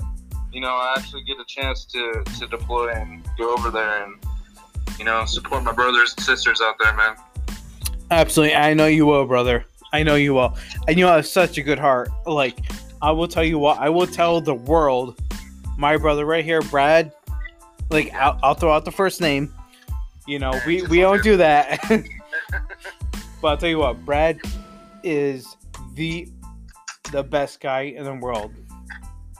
you 0.51 0.61
know, 0.61 0.67
I 0.69 0.93
actually 0.97 1.23
get 1.23 1.37
a 1.39 1.45
chance 1.47 1.85
to 1.85 2.23
to 2.39 2.47
deploy 2.47 2.89
and 2.91 3.27
go 3.37 3.53
over 3.53 3.71
there 3.71 4.03
and 4.03 4.15
you 5.01 5.05
know 5.05 5.25
support 5.25 5.63
my 5.63 5.71
brothers 5.71 6.13
and 6.15 6.23
sisters 6.23 6.61
out 6.61 6.75
there, 6.79 6.93
man. 6.93 7.15
Absolutely, 8.11 8.55
I 8.55 8.75
know 8.75 8.85
you 8.85 9.07
will, 9.07 9.25
brother. 9.25 9.65
I 9.91 10.03
know 10.03 10.13
you 10.13 10.35
will, 10.35 10.55
and 10.87 10.99
you 10.99 11.07
have 11.07 11.25
such 11.25 11.57
a 11.57 11.63
good 11.63 11.79
heart. 11.79 12.09
Like, 12.27 12.59
I 13.01 13.09
will 13.09 13.27
tell 13.27 13.43
you 13.43 13.57
what, 13.57 13.79
I 13.79 13.89
will 13.89 14.05
tell 14.05 14.41
the 14.41 14.53
world, 14.53 15.19
my 15.75 15.97
brother 15.97 16.23
right 16.27 16.45
here, 16.45 16.61
Brad. 16.61 17.11
Like, 17.89 18.13
I'll, 18.13 18.39
I'll 18.43 18.53
throw 18.53 18.71
out 18.71 18.85
the 18.85 18.91
first 18.91 19.21
name. 19.21 19.51
You 20.27 20.37
know, 20.37 20.61
we 20.67 20.83
we 20.83 20.99
don't 20.99 21.23
do 21.23 21.35
that. 21.37 21.79
but 23.41 23.47
I'll 23.47 23.57
tell 23.57 23.69
you 23.69 23.79
what, 23.79 24.05
Brad 24.05 24.39
is 25.01 25.57
the 25.95 26.29
the 27.11 27.23
best 27.23 27.59
guy 27.59 27.81
in 27.97 28.03
the 28.03 28.13
world. 28.13 28.53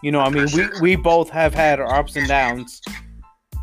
You 0.01 0.11
know, 0.11 0.21
I 0.21 0.31
mean, 0.31 0.47
we, 0.55 0.67
we 0.81 0.95
both 0.95 1.29
have 1.29 1.53
had 1.53 1.79
our 1.79 1.99
ups 1.99 2.15
and 2.15 2.27
downs. 2.27 2.81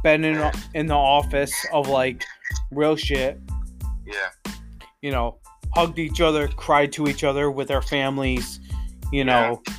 Been 0.02 0.24
in 0.24 0.52
in 0.74 0.86
the 0.86 0.94
office 0.94 1.54
of 1.72 1.88
like 1.88 2.24
real 2.70 2.96
shit. 2.96 3.40
Yeah. 4.06 4.52
You 5.02 5.10
know, 5.10 5.38
hugged 5.74 5.98
each 5.98 6.20
other, 6.20 6.48
cried 6.48 6.92
to 6.92 7.08
each 7.08 7.24
other 7.24 7.50
with 7.50 7.70
our 7.70 7.82
families. 7.82 8.60
You 9.12 9.24
know, 9.24 9.62
yeah. 9.66 9.74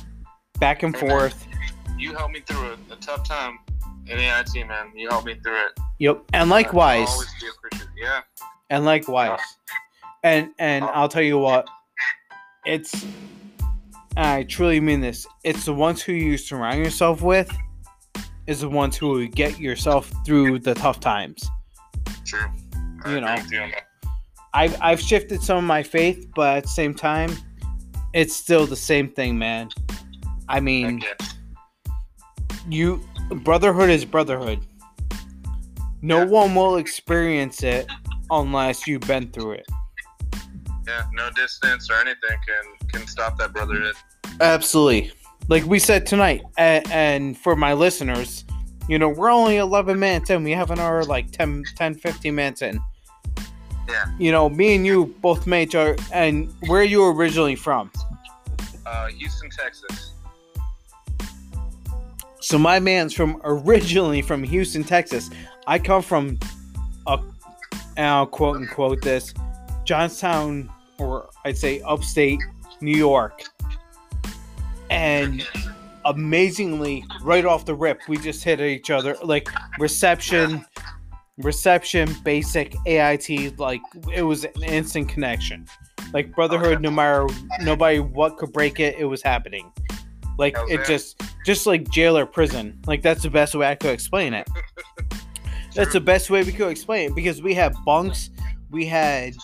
back 0.58 0.82
and 0.82 0.96
forth. 0.96 1.46
You 1.98 2.14
helped 2.14 2.34
me 2.34 2.40
through 2.40 2.70
a, 2.70 2.92
a 2.92 2.96
tough 2.96 3.26
time 3.26 3.58
in 4.06 4.18
AIT, 4.18 4.66
man. 4.66 4.92
You 4.94 5.08
helped 5.08 5.26
me 5.26 5.36
through 5.42 5.60
it. 5.60 5.80
Yep, 5.98 6.24
and 6.32 6.50
likewise. 6.50 7.08
Yeah. 7.96 8.20
And 8.70 8.84
likewise. 8.84 9.40
And 10.22 10.50
and 10.58 10.84
oh. 10.84 10.88
I'll 10.88 11.08
tell 11.08 11.22
you 11.22 11.38
what, 11.38 11.68
it's 12.66 13.06
I 14.16 14.42
truly 14.44 14.80
mean 14.80 15.00
this. 15.00 15.26
It's 15.44 15.64
the 15.64 15.74
ones 15.74 16.02
who 16.02 16.12
you 16.12 16.36
surround 16.36 16.78
yourself 16.78 17.22
with 17.22 17.50
is 18.50 18.62
the 18.62 18.68
ones 18.68 18.96
who 18.96 19.06
will 19.10 19.26
get 19.28 19.60
yourself 19.60 20.10
through 20.26 20.58
the 20.58 20.74
tough 20.74 20.98
times. 20.98 21.48
True. 22.26 22.40
I 23.04 23.14
you 23.14 23.20
know, 23.20 23.70
I've 24.52 24.76
I've 24.82 25.00
shifted 25.00 25.40
some 25.40 25.58
of 25.58 25.64
my 25.64 25.84
faith, 25.84 26.26
but 26.34 26.56
at 26.56 26.62
the 26.64 26.68
same 26.68 26.92
time, 26.92 27.30
it's 28.12 28.34
still 28.34 28.66
the 28.66 28.74
same 28.74 29.08
thing, 29.08 29.38
man. 29.38 29.68
I 30.48 30.58
mean, 30.58 31.00
you 32.68 33.00
brotherhood 33.30 33.88
is 33.88 34.04
brotherhood. 34.04 34.66
No 36.02 36.18
yeah. 36.18 36.24
one 36.24 36.54
will 36.56 36.76
experience 36.76 37.62
it 37.62 37.86
unless 38.30 38.84
you've 38.84 39.02
been 39.02 39.30
through 39.30 39.52
it. 39.52 39.66
Yeah, 40.88 41.04
no 41.12 41.30
distance 41.36 41.88
or 41.88 42.00
anything 42.00 42.36
can 42.48 42.88
can 42.88 43.06
stop 43.06 43.38
that 43.38 43.52
brotherhood. 43.52 43.94
Absolutely. 44.40 45.12
Like 45.50 45.64
we 45.64 45.80
said 45.80 46.06
tonight, 46.06 46.42
and, 46.58 46.88
and 46.92 47.36
for 47.36 47.56
my 47.56 47.72
listeners, 47.72 48.44
you 48.88 49.00
know, 49.00 49.08
we're 49.08 49.32
only 49.32 49.56
11 49.56 49.98
minutes 49.98 50.30
in. 50.30 50.44
We 50.44 50.52
have 50.52 50.70
an 50.70 50.78
hour 50.78 51.02
like 51.02 51.32
10, 51.32 51.64
10 51.74 51.94
15 51.96 52.32
minutes 52.32 52.62
in. 52.62 52.78
Yeah. 53.88 54.04
You 54.20 54.30
know, 54.30 54.48
me 54.48 54.76
and 54.76 54.86
you 54.86 55.06
both 55.20 55.48
made 55.48 55.70
each 55.70 55.74
other. 55.74 55.96
And 56.12 56.54
where 56.68 56.82
are 56.82 56.84
you 56.84 57.04
originally 57.04 57.56
from? 57.56 57.90
Uh, 58.86 59.08
Houston, 59.08 59.50
Texas. 59.50 60.12
So 62.38 62.56
my 62.56 62.78
man's 62.78 63.12
from 63.12 63.40
originally 63.42 64.22
from 64.22 64.44
Houston, 64.44 64.84
Texas. 64.84 65.30
I 65.66 65.80
come 65.80 66.02
from 66.02 66.38
a, 67.08 67.18
and 67.96 68.06
I'll 68.06 68.26
quote 68.28 68.58
unquote 68.58 69.02
this, 69.02 69.34
Johnstown, 69.82 70.70
or 70.98 71.28
I'd 71.44 71.58
say 71.58 71.80
upstate 71.80 72.38
New 72.80 72.96
York. 72.96 73.42
And 74.90 75.46
amazingly, 76.04 77.04
right 77.22 77.44
off 77.44 77.64
the 77.64 77.74
rip, 77.74 78.00
we 78.08 78.18
just 78.18 78.44
hit 78.44 78.60
each 78.60 78.90
other. 78.90 79.16
Like 79.22 79.48
reception, 79.78 80.64
reception, 81.38 82.14
basic 82.24 82.74
AIT, 82.86 83.58
like 83.58 83.80
it 84.12 84.22
was 84.22 84.44
an 84.44 84.62
instant 84.62 85.08
connection. 85.08 85.66
Like 86.12 86.34
brotherhood, 86.34 86.80
no 86.82 86.90
matter 86.90 87.26
nobody 87.62 88.00
what 88.00 88.36
could 88.36 88.52
break 88.52 88.80
it, 88.80 88.96
it 88.98 89.04
was 89.04 89.22
happening. 89.22 89.72
Like 90.38 90.56
oh, 90.58 90.66
it 90.68 90.84
just, 90.86 91.22
just 91.46 91.66
like 91.66 91.88
jail 91.90 92.16
or 92.18 92.26
prison. 92.26 92.80
Like 92.86 93.02
that's 93.02 93.22
the 93.22 93.30
best 93.30 93.54
way 93.54 93.68
I 93.68 93.74
could 93.74 93.90
explain 93.90 94.34
it. 94.34 94.48
That's 95.74 95.92
the 95.92 96.00
best 96.00 96.30
way 96.30 96.42
we 96.42 96.52
could 96.52 96.68
explain 96.68 97.10
it 97.10 97.14
because 97.14 97.42
we 97.42 97.54
had 97.54 97.74
bunks, 97.84 98.30
we 98.70 98.86
had, 98.86 99.34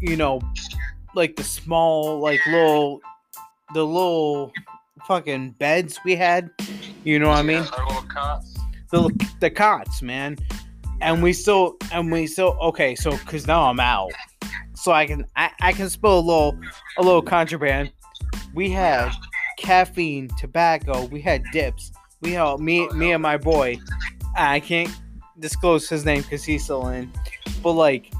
you 0.00 0.16
know, 0.16 0.40
like 1.14 1.36
the 1.36 1.44
small, 1.44 2.18
like 2.18 2.40
little, 2.46 3.02
the 3.74 3.84
little 3.84 4.52
fucking 5.06 5.50
beds 5.58 6.00
we 6.04 6.16
had. 6.16 6.50
You 7.04 7.18
know 7.18 7.28
what 7.28 7.38
I 7.38 7.42
mean? 7.42 7.62
little 7.62 8.02
cots. 8.08 8.56
The 8.90 9.28
the 9.40 9.50
cots, 9.50 10.00
man. 10.00 10.38
And 11.00 11.22
we 11.22 11.32
still, 11.34 11.76
and 11.92 12.10
we 12.10 12.26
still, 12.26 12.56
okay. 12.62 12.94
So, 12.94 13.16
cause 13.18 13.46
now 13.46 13.68
I'm 13.68 13.80
out, 13.80 14.12
so 14.74 14.92
I 14.92 15.06
can, 15.06 15.26
I, 15.36 15.50
I 15.60 15.72
can 15.72 15.90
spill 15.90 16.18
a 16.18 16.20
little, 16.20 16.58
a 16.96 17.02
little 17.02 17.20
contraband. 17.20 17.92
We 18.54 18.70
had 18.70 19.10
caffeine, 19.58 20.28
tobacco. 20.38 21.06
We 21.06 21.20
had 21.20 21.42
dips. 21.52 21.92
We 22.22 22.32
had 22.32 22.60
me, 22.60 22.86
oh, 22.88 22.94
me 22.94 23.12
and 23.12 23.22
my 23.22 23.36
boy. 23.36 23.78
I 24.36 24.60
can't 24.60 24.90
disclose 25.40 25.88
his 25.88 26.04
name 26.04 26.22
because 26.22 26.44
he's 26.44 26.64
still 26.64 26.86
in, 26.88 27.12
but 27.62 27.72
like 27.72 28.12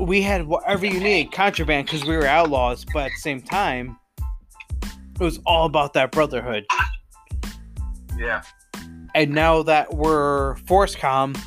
we 0.00 0.20
had 0.20 0.46
whatever 0.46 0.84
you 0.84 1.00
need 1.00 1.32
contraband 1.32 1.86
because 1.86 2.04
we 2.04 2.16
were 2.16 2.26
outlaws, 2.26 2.84
but 2.92 3.06
at 3.06 3.12
the 3.12 3.20
same 3.20 3.40
time, 3.40 3.96
it 5.20 5.24
was 5.24 5.40
all 5.46 5.66
about 5.66 5.94
that 5.94 6.12
brotherhood. 6.12 6.66
Yeah. 8.16 8.42
And 9.14 9.32
now 9.32 9.62
that 9.62 9.94
we're 9.94 10.56
FORSCOM, 10.66 11.38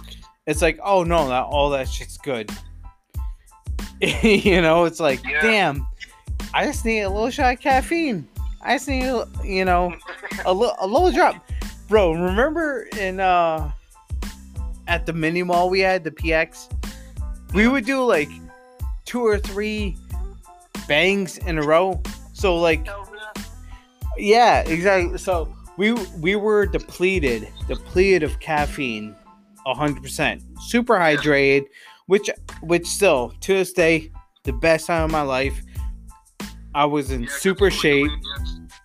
it's 0.48 0.62
like, 0.62 0.80
oh 0.84 1.04
no, 1.04 1.30
that 1.30 1.44
all 1.44 1.70
that 1.72 1.88
shit's 1.88 2.18
good. 2.18 2.52
you 4.24 4.62
know, 4.62 4.86
it's 4.86 5.00
like, 5.00 5.24
yeah. 5.24 5.42
damn, 5.42 5.88
I 6.54 6.66
just 6.66 6.84
need 6.86 7.02
a 7.02 7.10
little 7.10 7.30
shot 7.30 7.54
of 7.54 7.60
caffeine. 7.60 8.28
I 8.62 8.76
just 8.76 8.88
need, 8.88 9.06
you 9.44 9.66
know, 9.66 9.96
a 10.46 10.54
little 10.54 10.76
a 10.80 10.88
little 10.88 11.12
drop, 11.12 11.36
bro. 11.88 12.14
Remember 12.14 12.88
in 12.98 13.20
uh 13.20 13.72
at 14.88 15.06
the 15.06 15.14
mini 15.14 15.44
mall 15.44 15.70
we 15.70 15.80
had 15.80 16.04
the 16.04 16.12
PX, 16.12 16.70
we 17.54 17.68
would 17.68 17.86
do 17.86 18.04
like 18.04 18.30
two 19.06 19.26
or 19.26 19.40
three 19.40 19.96
bangs 20.88 21.38
in 21.38 21.58
a 21.58 21.64
row. 21.64 22.02
So 22.34 22.58
like, 22.58 22.88
yeah, 24.18 24.62
exactly. 24.62 25.18
So 25.18 25.54
we 25.78 25.94
we 26.20 26.36
were 26.36 26.66
depleted, 26.66 27.48
depleted 27.68 28.24
of 28.24 28.40
caffeine, 28.40 29.16
hundred 29.66 30.04
percent, 30.04 30.44
super 30.62 30.96
hydrated, 30.96 31.66
which 32.08 32.30
which 32.62 32.86
still 32.88 33.34
to 33.42 33.54
this 33.54 33.74
day 33.74 34.12
the 34.44 34.54
best 34.54 34.88
time 34.88 35.06
of 35.06 35.12
my 35.12 35.22
life. 35.22 35.62
I 36.74 36.86
was 36.86 37.12
in 37.12 37.28
super 37.28 37.70
shape. 37.70 38.12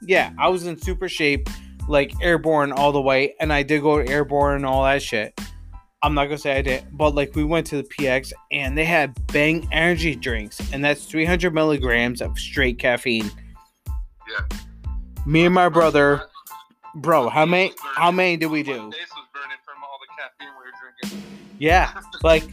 Yeah, 0.03 0.33
I 0.39 0.49
was 0.49 0.67
in 0.67 0.81
super 0.81 1.09
shape, 1.09 1.49
like 1.89 2.13
airborne 2.21 2.73
all 2.73 2.93
the 2.93 3.01
way, 3.01 3.35
and 3.41 3.53
I 3.53 3.63
did 3.63 3.83
go 3.83 4.03
to 4.03 4.09
airborne 4.09 4.57
and 4.57 4.67
all 4.67 4.85
that 4.85 5.03
shit. 5.03 5.39
I'm 6.03 6.15
not 6.15 6.27
gonna 6.27 6.39
say 6.39 6.57
I 6.57 6.63
did, 6.63 6.85
but 6.93 7.15
like 7.15 7.35
we 7.35 7.45
went 7.45 7.67
to 7.69 7.77
the 7.77 7.83
PX 7.83 8.33
and 8.53 8.77
they 8.77 8.85
had 8.85 9.15
Bang 9.33 9.69
energy 9.73 10.15
drinks, 10.15 10.61
and 10.73 10.85
that's 10.85 11.05
300 11.05 11.53
milligrams 11.53 12.21
of 12.21 12.39
straight 12.39 12.79
caffeine. 12.79 13.31
Yeah. 14.29 14.59
Me 15.27 15.45
and 15.45 15.53
my 15.53 15.69
brother, 15.69 16.23
bro, 16.95 17.29
how 17.29 17.45
many? 17.45 17.73
How 17.97 18.13
many 18.13 18.37
did 18.37 18.47
we 18.47 18.63
do? 18.63 18.93
Yeah, 21.59 21.93
like 22.23 22.45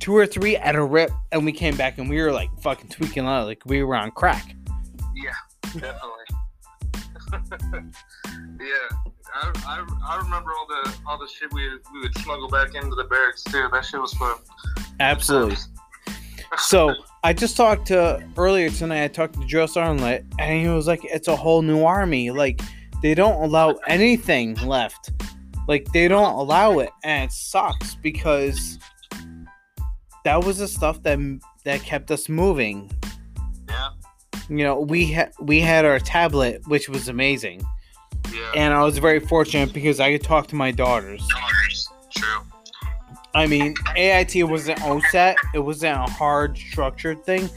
two 0.00 0.14
or 0.14 0.26
three 0.26 0.54
at 0.58 0.76
a 0.76 0.84
rip, 0.84 1.10
and 1.32 1.46
we 1.46 1.52
came 1.52 1.76
back 1.76 1.96
and 1.96 2.10
we 2.10 2.20
were 2.20 2.30
like 2.30 2.50
fucking 2.60 2.90
tweaking 2.90 3.24
out, 3.24 3.46
like 3.46 3.62
we 3.64 3.82
were 3.82 3.96
on 3.96 4.10
crack. 4.10 4.54
Yeah, 5.14 5.32
definitely. 5.64 6.24
yeah. 8.60 8.96
I, 9.36 9.50
I, 9.66 9.86
I 10.06 10.16
remember 10.18 10.50
all 10.50 10.66
the 10.68 10.94
all 11.06 11.18
the 11.18 11.26
shit 11.26 11.50
we 11.54 11.66
we 11.94 12.00
would 12.00 12.16
smuggle 12.18 12.48
back 12.48 12.74
into 12.74 12.94
the 12.94 13.04
barracks 13.04 13.42
too. 13.44 13.66
That 13.72 13.82
shit 13.82 14.00
was 14.00 14.12
fun. 14.12 14.36
Absolutely. 15.00 15.56
So 16.58 16.94
I 17.22 17.32
just 17.32 17.56
talked 17.56 17.86
to 17.88 18.22
earlier 18.36 18.70
tonight. 18.70 19.04
I 19.04 19.08
talked 19.08 19.40
to 19.40 19.46
Joe 19.46 19.66
Sarnlet, 19.66 20.24
and 20.38 20.62
he 20.62 20.68
was 20.68 20.86
like, 20.86 21.00
"It's 21.04 21.28
a 21.28 21.36
whole 21.36 21.62
new 21.62 21.84
army. 21.84 22.30
Like 22.30 22.60
they 23.02 23.14
don't 23.14 23.42
allow 23.42 23.78
anything 23.86 24.54
left. 24.56 25.12
Like 25.68 25.86
they 25.92 26.08
don't 26.08 26.34
allow 26.34 26.78
it, 26.78 26.90
and 27.02 27.24
it 27.24 27.32
sucks 27.32 27.94
because 27.96 28.78
that 30.24 30.44
was 30.44 30.58
the 30.58 30.68
stuff 30.68 31.02
that 31.02 31.18
that 31.64 31.82
kept 31.82 32.10
us 32.10 32.28
moving. 32.28 32.90
Yeah. 33.68 33.90
You 34.48 34.64
know, 34.64 34.80
we 34.80 35.06
had 35.06 35.32
we 35.40 35.60
had 35.60 35.84
our 35.84 35.98
tablet, 35.98 36.62
which 36.66 36.88
was 36.88 37.08
amazing. 37.08 37.62
Yeah. 38.32 38.52
And 38.54 38.74
I 38.74 38.82
was 38.82 38.98
very 38.98 39.20
fortunate 39.20 39.72
because 39.72 40.00
I 40.00 40.12
could 40.12 40.22
talk 40.22 40.46
to 40.48 40.56
my 40.56 40.70
daughters. 40.70 41.26
I 43.34 43.46
mean, 43.46 43.74
AIT 43.96 44.48
wasn't 44.48 44.78
OSUT; 44.80 45.34
it 45.54 45.58
wasn't 45.58 45.96
a 45.96 46.10
hard 46.12 46.56
structured 46.56 47.24
thing. 47.24 47.50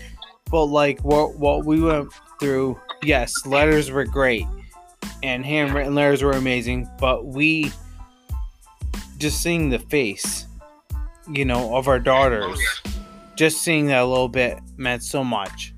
But 0.49 0.65
like 0.65 0.99
what 1.01 1.37
what 1.37 1.65
we 1.65 1.81
went 1.81 2.11
through, 2.39 2.79
yes, 3.03 3.33
letters 3.45 3.91
were 3.91 4.05
great. 4.05 4.45
and 5.23 5.45
handwritten 5.45 5.95
letters 5.95 6.23
were 6.23 6.31
amazing, 6.31 6.89
but 6.99 7.25
we 7.25 7.71
just 9.17 9.41
seeing 9.41 9.69
the 9.69 9.79
face, 9.79 10.45
you 11.31 11.45
know, 11.45 11.75
of 11.75 11.87
our 11.87 11.99
daughters, 11.99 12.59
just 13.35 13.61
seeing 13.61 13.87
that 13.87 14.01
a 14.01 14.05
little 14.05 14.29
bit 14.29 14.59
meant 14.77 15.03
so 15.03 15.23
much. 15.23 15.73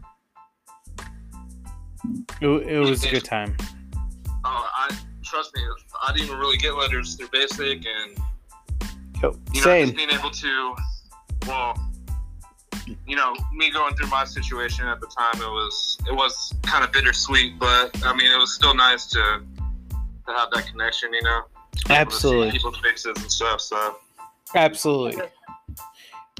It, 2.41 2.48
it 2.48 2.79
was 2.79 3.03
a 3.06 3.10
good 3.10 3.25
time. 3.25 3.56
Oh, 4.46 4.70
I 4.75 4.98
trust 5.24 5.56
me. 5.56 5.62
I 6.01 6.13
didn't 6.13 6.27
even 6.27 6.39
really 6.39 6.58
get 6.58 6.75
letters 6.75 7.15
through 7.15 7.29
basic, 7.32 7.86
and 7.86 8.18
Yo, 9.22 9.36
you 9.54 9.60
know, 9.60 9.66
Same. 9.66 9.86
just 9.88 9.98
being 9.98 10.10
able 10.12 10.32
to, 10.32 10.76
well, 11.48 11.78
you 13.06 13.16
know, 13.16 13.36
me 13.54 13.70
going 13.72 13.96
through 13.96 14.08
my 14.08 14.24
situation 14.24 14.86
at 14.88 15.00
the 15.02 15.08
time, 15.08 15.42
it 15.42 15.50
was 15.50 15.98
it 16.10 16.16
was 16.16 16.54
kind 16.64 16.84
of 16.84 16.92
bittersweet, 16.92 17.60
but 17.60 17.92
I 18.06 18.16
mean, 18.16 18.32
it 18.32 18.38
was 18.38 18.54
still 18.54 18.74
nice 18.74 19.06
to 19.08 19.42
to 20.28 20.34
have 20.34 20.50
that 20.54 20.68
connection, 20.68 21.14
you 21.14 21.22
know. 21.24 21.42
Able 21.42 21.46
to 21.72 21.86
see 21.86 21.94
Absolutely. 21.94 22.52
People's 22.52 22.78
faces 22.80 23.14
and 23.18 23.32
stuff. 23.32 23.62
So 23.62 23.98
Absolutely. 24.56 25.24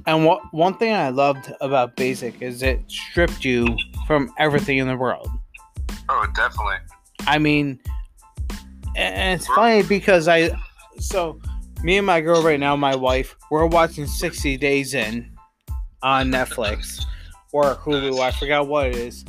And 0.08 0.26
what 0.26 0.42
one 0.54 0.76
thing 0.76 0.94
I 0.94 1.10
loved 1.10 1.52
about 1.62 1.96
Basic 1.96 2.42
is 2.42 2.64
it 2.64 2.80
stripped 2.88 3.44
you 3.44 3.78
from 4.08 4.34
everything 4.38 4.78
in 4.78 4.88
the 4.88 4.96
world. 4.96 5.30
oh, 6.08 6.26
definitely. 6.36 6.78
I 7.28 7.38
mean, 7.38 7.80
and 8.96 9.40
it's 9.40 9.48
funny 9.48 9.84
because 9.84 10.28
I, 10.28 10.52
so 11.00 11.40
me 11.84 11.98
and 11.98 12.06
my 12.06 12.22
girl 12.22 12.44
right 12.44 12.60
now, 12.60 12.76
my 12.76 12.96
wife, 12.96 13.36
we're 13.50 13.66
watching 13.66 14.06
60 14.06 14.58
Days 14.58 14.94
In 14.94 15.32
on 16.02 16.32
Netflix 16.32 17.04
or 17.52 17.76
Hulu. 17.76 18.20
I 18.20 18.32
forgot 18.32 18.68
what 18.68 18.88
it 18.88 18.96
is, 18.96 19.24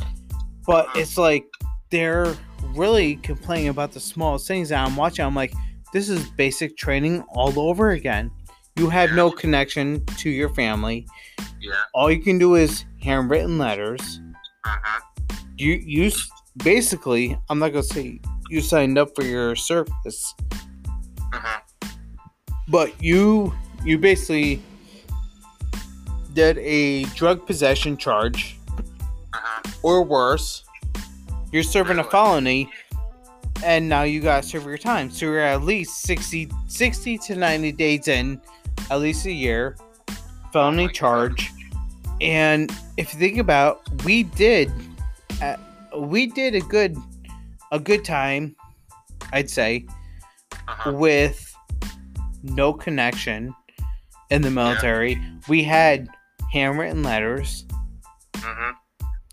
but 0.67 0.89
it's 0.95 1.17
like 1.17 1.45
they're 1.91 2.35
really 2.75 3.17
complaining 3.17 3.69
about 3.69 3.93
the 3.93 4.01
smallest 4.01 4.49
things 4.49 4.71
that 4.71 4.85
I'm 4.85 4.97
watching. 4.97 5.25
I'm 5.25 5.35
like, 5.35 5.53
this 5.93 6.09
is 6.09 6.29
basic 6.31 6.77
training 6.77 7.23
all 7.31 7.59
over 7.59 7.91
again. 7.91 8.31
You 8.77 8.89
have 8.91 9.13
no 9.13 9.31
connection 9.31 10.05
to 10.19 10.31
your 10.31 10.49
family. 10.51 11.07
Yeah. 11.61 11.75
All 11.95 12.11
you 12.11 12.23
can 12.23 12.39
do 12.39 12.55
is 12.55 12.85
handwritten 13.03 13.59
letters. 13.59 14.21
Uh 14.65 14.77
huh. 14.83 15.01
You 15.57 15.75
you 15.75 16.11
basically, 16.59 17.39
I'm 17.49 17.59
not 17.59 17.73
gonna 17.73 17.83
say 17.83 18.21
you 18.49 18.61
signed 18.61 18.99
up 18.99 19.15
for 19.15 19.25
your 19.25 19.55
service, 19.57 20.35
Uh 21.33 21.39
huh. 21.39 21.61
But 22.71 22.91
you 23.03 23.53
you 23.85 23.99
basically 23.99 24.63
did 26.35 26.59
a 26.59 27.05
drug 27.17 27.47
possession 27.47 27.97
charge 27.97 28.57
Uh 29.33 29.39
huh. 29.41 29.71
or 29.83 30.03
worse. 30.03 30.65
You're 31.53 31.65
serving 31.65 31.99
a 31.99 32.05
felony, 32.05 32.71
and 33.65 33.89
now 33.89 34.03
you 34.05 34.21
gotta 34.21 34.47
serve 34.47 34.65
your 34.65 34.79
time. 34.79 35.11
So 35.11 35.27
you're 35.27 35.41
at 35.41 35.63
least 35.63 36.03
60, 36.03 36.49
60 36.69 37.19
to 37.19 37.35
90 37.35 37.73
days 37.73 38.07
in, 38.07 38.41
at 38.91 39.01
least 39.01 39.27
a 39.27 39.33
year, 39.33 39.77
felony 40.53 40.85
Oh 40.85 40.89
charge. 40.89 41.51
And 42.21 42.71
if 42.97 43.13
you 43.15 43.19
think 43.19 43.39
about, 43.39 43.83
we 44.05 44.23
did, 44.25 44.71
uh, 45.43 45.57
we 45.97 46.27
did 46.27 46.55
a 46.55 46.61
good, 46.61 46.97
a 47.73 47.81
good 47.81 48.05
time, 48.05 48.55
I'd 49.33 49.51
say, 49.51 49.87
Uh 50.53 50.57
huh. 50.69 50.93
with 50.93 51.50
no 52.43 52.73
connection 52.73 53.55
in 54.31 54.43
the 54.43 54.51
military. 54.51 55.21
We 55.49 55.63
had 55.63 56.09
handwritten 56.53 57.03
letters. 57.03 57.65
Mhm. 58.35 58.73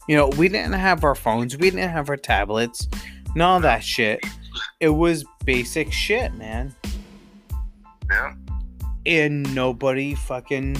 You 0.07 0.15
know, 0.15 0.27
we 0.29 0.47
didn't 0.47 0.73
have 0.73 1.03
our 1.03 1.15
phones, 1.15 1.57
we 1.57 1.69
didn't 1.69 1.89
have 1.89 2.09
our 2.09 2.17
tablets, 2.17 2.87
none 3.35 3.57
of 3.57 3.61
that 3.63 3.83
shit. 3.83 4.19
It 4.79 4.89
was 4.89 5.25
basic 5.45 5.91
shit, 5.91 6.33
man. 6.35 6.73
Yeah. 8.09 8.33
And 9.05 9.53
nobody 9.55 10.15
fucking 10.15 10.77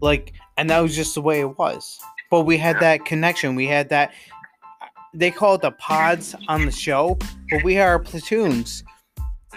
like 0.00 0.32
and 0.56 0.68
that 0.70 0.80
was 0.80 0.94
just 0.94 1.14
the 1.14 1.20
way 1.22 1.40
it 1.40 1.58
was. 1.58 1.98
But 2.30 2.42
we 2.42 2.58
had 2.58 2.76
Yeah. 2.76 2.80
that 2.80 3.04
connection. 3.04 3.54
We 3.54 3.66
had 3.66 3.88
that 3.90 4.12
they 5.12 5.30
call 5.32 5.56
it 5.56 5.62
the 5.62 5.72
pods 5.72 6.36
on 6.46 6.64
the 6.66 6.70
show, 6.72 7.18
but 7.50 7.64
we 7.64 7.74
had 7.74 7.88
our 7.88 7.98
platoons, 7.98 8.84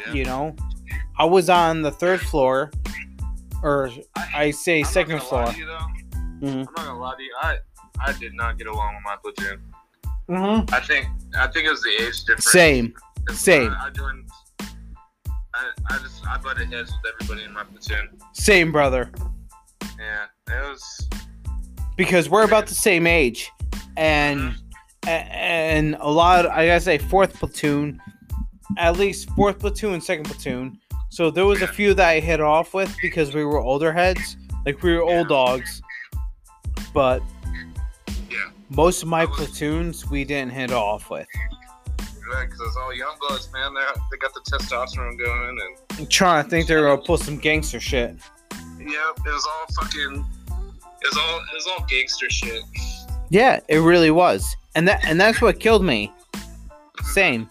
Yeah. 0.08 0.14
you 0.14 0.26
know. 0.26 0.56
I 1.18 1.26
was 1.26 1.50
on 1.50 1.82
the 1.82 1.92
third 1.92 2.22
floor 2.22 2.72
or 3.62 3.90
I 4.16 4.52
say 4.52 4.80
I'm 4.80 4.86
second 4.86 5.22
floor. 5.22 5.52
You, 5.58 5.66
though. 5.66 5.80
Mhm. 6.42 6.52
I'm 6.52 6.60
not 6.64 6.76
gonna 6.76 7.00
lie 7.00 7.16
to 7.16 7.24
you. 7.24 7.34
I 7.42 7.58
I 8.00 8.12
did 8.14 8.34
not 8.34 8.58
get 8.58 8.68
along 8.68 8.96
with 8.96 9.04
my 9.06 9.16
platoon. 9.22 9.62
Mhm. 10.30 10.74
I 10.74 10.80
think 10.82 11.08
I 11.38 11.48
think 11.48 11.68
it 11.68 11.70
was 11.72 11.82
the 11.82 12.04
age 12.06 12.20
difference. 12.26 12.46
Same. 12.52 12.94
same. 13.32 13.72
I, 13.72 13.88
I 13.88 13.90
joined. 13.92 14.28
I, 15.56 15.70
I 15.92 15.98
just 16.00 16.26
I 16.28 16.38
butted 16.38 16.72
heads 16.74 16.92
with 16.92 17.14
everybody 17.22 17.46
in 17.46 17.54
my 17.54 17.64
platoon. 17.64 18.10
Same 18.34 18.72
brother. 18.72 19.12
Yeah, 20.00 20.26
it 20.50 20.70
was. 20.70 21.10
because 21.96 22.28
we're 22.30 22.44
about 22.44 22.66
the 22.68 22.74
same 22.76 23.06
age, 23.06 23.52
and 23.96 24.56
a- 25.06 25.10
and 25.10 25.96
a 26.00 26.10
lot. 26.10 26.46
Of, 26.46 26.52
I 26.52 26.66
gotta 26.66 26.82
say, 26.82 26.98
fourth 26.98 27.36
platoon, 27.36 28.02
at 28.78 28.98
least 28.98 29.30
fourth 29.36 29.60
platoon, 29.60 30.02
second 30.02 30.26
platoon. 30.26 30.80
So 31.14 31.30
there 31.30 31.46
was 31.46 31.62
a 31.62 31.68
few 31.68 31.94
that 31.94 32.10
I 32.10 32.20
hit 32.20 32.42
off 32.42 32.74
with 32.74 32.92
because 33.00 33.36
we 33.36 33.46
were 33.46 33.60
older 33.60 33.94
heads, 33.94 34.36
like 34.66 34.82
we 34.82 34.96
were 34.96 35.04
old 35.04 35.28
dogs. 35.28 35.80
But 36.92 37.22
Yeah. 38.32 38.50
most 38.72 39.04
of 39.04 39.10
my 39.10 39.26
was- 39.26 39.38
platoons 39.38 40.10
we 40.10 40.24
didn't 40.24 40.54
hit 40.54 40.72
off 40.72 41.12
with. 41.12 41.28
Yeah, 41.36 42.46
because 42.46 42.60
it's 42.62 42.78
all 42.78 42.92
young 42.92 43.16
bloods, 43.20 43.48
man. 43.54 43.76
They 43.76 43.82
they 44.10 44.18
got 44.18 44.34
the 44.34 44.40
testosterone 44.40 45.20
going, 45.24 45.50
and 45.50 46.00
I'm 46.00 46.08
trying 46.08 46.44
to 46.46 46.50
think 46.50 46.66
they're 46.68 46.82
gonna 46.82 47.00
pull 47.00 47.18
some 47.18 47.38
gangster 47.38 47.80
shit. 47.80 48.16
yeah, 48.80 49.12
it 49.16 49.24
was 49.24 49.46
all 49.48 49.84
fucking. 49.84 50.26
It 51.04 51.08
was 51.10 51.18
all 51.18 51.38
it 51.38 51.54
was 51.54 51.68
all 51.68 51.86
gangster 51.88 52.28
shit. 52.32 52.64
Yeah, 53.30 53.60
it 53.68 53.78
really 53.78 54.10
was, 54.10 54.56
and 54.74 54.88
that 54.88 55.06
and 55.06 55.22
that's 55.22 55.42
what 55.42 55.60
killed 55.60 55.84
me. 55.86 56.12
Same, 57.12 57.48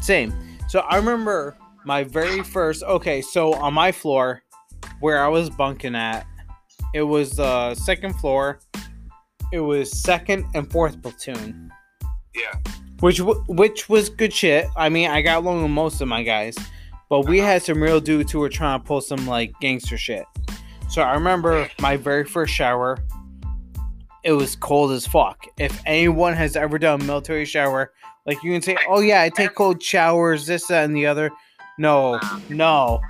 same. 0.00 0.32
So 0.68 0.78
I 0.80 0.94
remember 0.94 1.56
my 1.84 2.04
very 2.04 2.42
first. 2.42 2.82
Okay, 2.82 3.22
so 3.22 3.54
on 3.54 3.74
my 3.74 3.92
floor, 3.92 4.42
where 5.00 5.22
I 5.24 5.28
was 5.28 5.50
bunking 5.50 5.94
at, 5.94 6.26
it 6.94 7.02
was 7.02 7.32
the 7.32 7.74
second 7.74 8.14
floor. 8.14 8.60
It 9.52 9.60
was 9.60 9.90
second 9.90 10.44
and 10.54 10.70
fourth 10.70 11.02
platoon, 11.02 11.72
Yeah, 12.34 12.72
which 13.00 13.18
w- 13.18 13.42
which 13.48 13.88
was 13.88 14.08
good 14.08 14.32
shit. 14.32 14.66
I 14.76 14.88
mean, 14.88 15.10
I 15.10 15.22
got 15.22 15.38
along 15.38 15.62
with 15.62 15.72
most 15.72 16.00
of 16.00 16.08
my 16.08 16.22
guys, 16.22 16.56
but 17.08 17.26
we 17.26 17.40
uh-huh. 17.40 17.50
had 17.50 17.62
some 17.62 17.82
real 17.82 18.00
dudes 18.00 18.30
who 18.30 18.38
were 18.38 18.48
trying 18.48 18.80
to 18.80 18.86
pull 18.86 19.00
some 19.00 19.26
like 19.26 19.52
gangster 19.60 19.98
shit. 19.98 20.24
So 20.88 21.02
I 21.02 21.14
remember 21.14 21.68
my 21.80 21.96
very 21.96 22.24
first 22.24 22.52
shower. 22.52 22.98
It 24.22 24.32
was 24.32 24.54
cold 24.54 24.92
as 24.92 25.06
fuck. 25.06 25.46
If 25.58 25.80
anyone 25.86 26.34
has 26.34 26.54
ever 26.54 26.78
done 26.78 27.00
a 27.00 27.04
military 27.04 27.44
shower, 27.44 27.92
like 28.26 28.42
you 28.44 28.52
can 28.52 28.62
say, 28.62 28.76
"Oh 28.88 29.00
yeah, 29.00 29.22
I 29.22 29.30
take 29.30 29.54
cold 29.54 29.82
showers," 29.82 30.46
this, 30.46 30.66
that, 30.66 30.84
and 30.84 30.94
the 30.94 31.06
other. 31.06 31.30
No, 31.80 32.20
um, 32.20 32.42
no. 32.50 33.00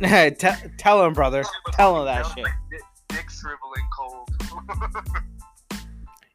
Te- 0.02 0.68
tell 0.78 1.04
him, 1.04 1.12
brother. 1.12 1.44
Tell 1.72 1.98
him 2.00 2.06
that 2.06 2.26
shit. 2.26 2.42
Like 2.42 2.52
dick, 2.70 2.80
dick 3.08 3.30
shriveling 3.30 3.86
cold. 3.96 4.28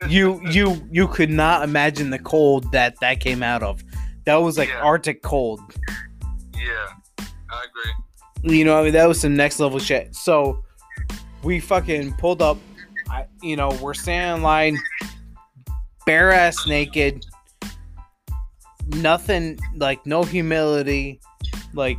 You 0.10 0.42
you 0.50 0.82
you 0.92 1.08
could 1.08 1.30
not 1.30 1.64
imagine 1.64 2.10
the 2.10 2.18
cold 2.18 2.72
that 2.72 3.00
that 3.02 3.20
came 3.20 3.44
out 3.44 3.62
of. 3.62 3.84
That 4.26 4.38
was 4.38 4.58
like 4.58 4.70
Yeah. 4.70 4.82
Arctic 4.82 5.22
cold. 5.22 5.60
Yeah, 6.56 6.88
I 7.52 7.66
agree. 7.70 8.58
You 8.58 8.66
know, 8.66 8.80
I 8.80 8.84
mean, 8.84 8.94
that 8.94 9.08
was 9.08 9.22
some 9.22 9.36
next 9.36 9.60
level 9.60 9.78
shit. 9.78 10.16
So 10.16 10.64
we 11.44 11.60
fucking 11.60 12.14
pulled 12.14 12.42
up. 12.42 12.58
I, 13.12 13.28
you 13.44 13.56
know, 13.56 13.78
we're 13.80 13.94
standing 13.94 14.38
in 14.38 14.42
line, 14.42 14.80
bare 16.08 16.32
ass 16.32 16.66
naked, 16.66 17.24
nothing 18.88 19.60
like 19.76 20.06
no 20.06 20.24
humility, 20.24 21.20
like 21.74 21.98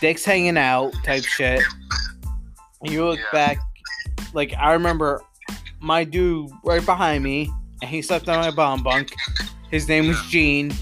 dicks 0.00 0.24
hanging 0.24 0.56
out 0.56 0.92
type 1.04 1.24
shit. 1.24 1.62
You 2.82 3.04
look 3.06 3.18
Yeah. 3.18 3.24
back, 3.32 3.58
like 4.32 4.54
I 4.58 4.72
remember 4.72 5.22
my 5.80 6.04
dude 6.04 6.50
right 6.64 6.84
behind 6.84 7.22
me, 7.24 7.50
and 7.82 7.90
he 7.90 8.02
slept 8.02 8.28
on 8.28 8.38
my 8.38 8.50
bomb 8.50 8.82
bunk. 8.82 9.14
His 9.70 9.88
name 9.88 10.08
was 10.08 10.20
Gene. 10.28 10.72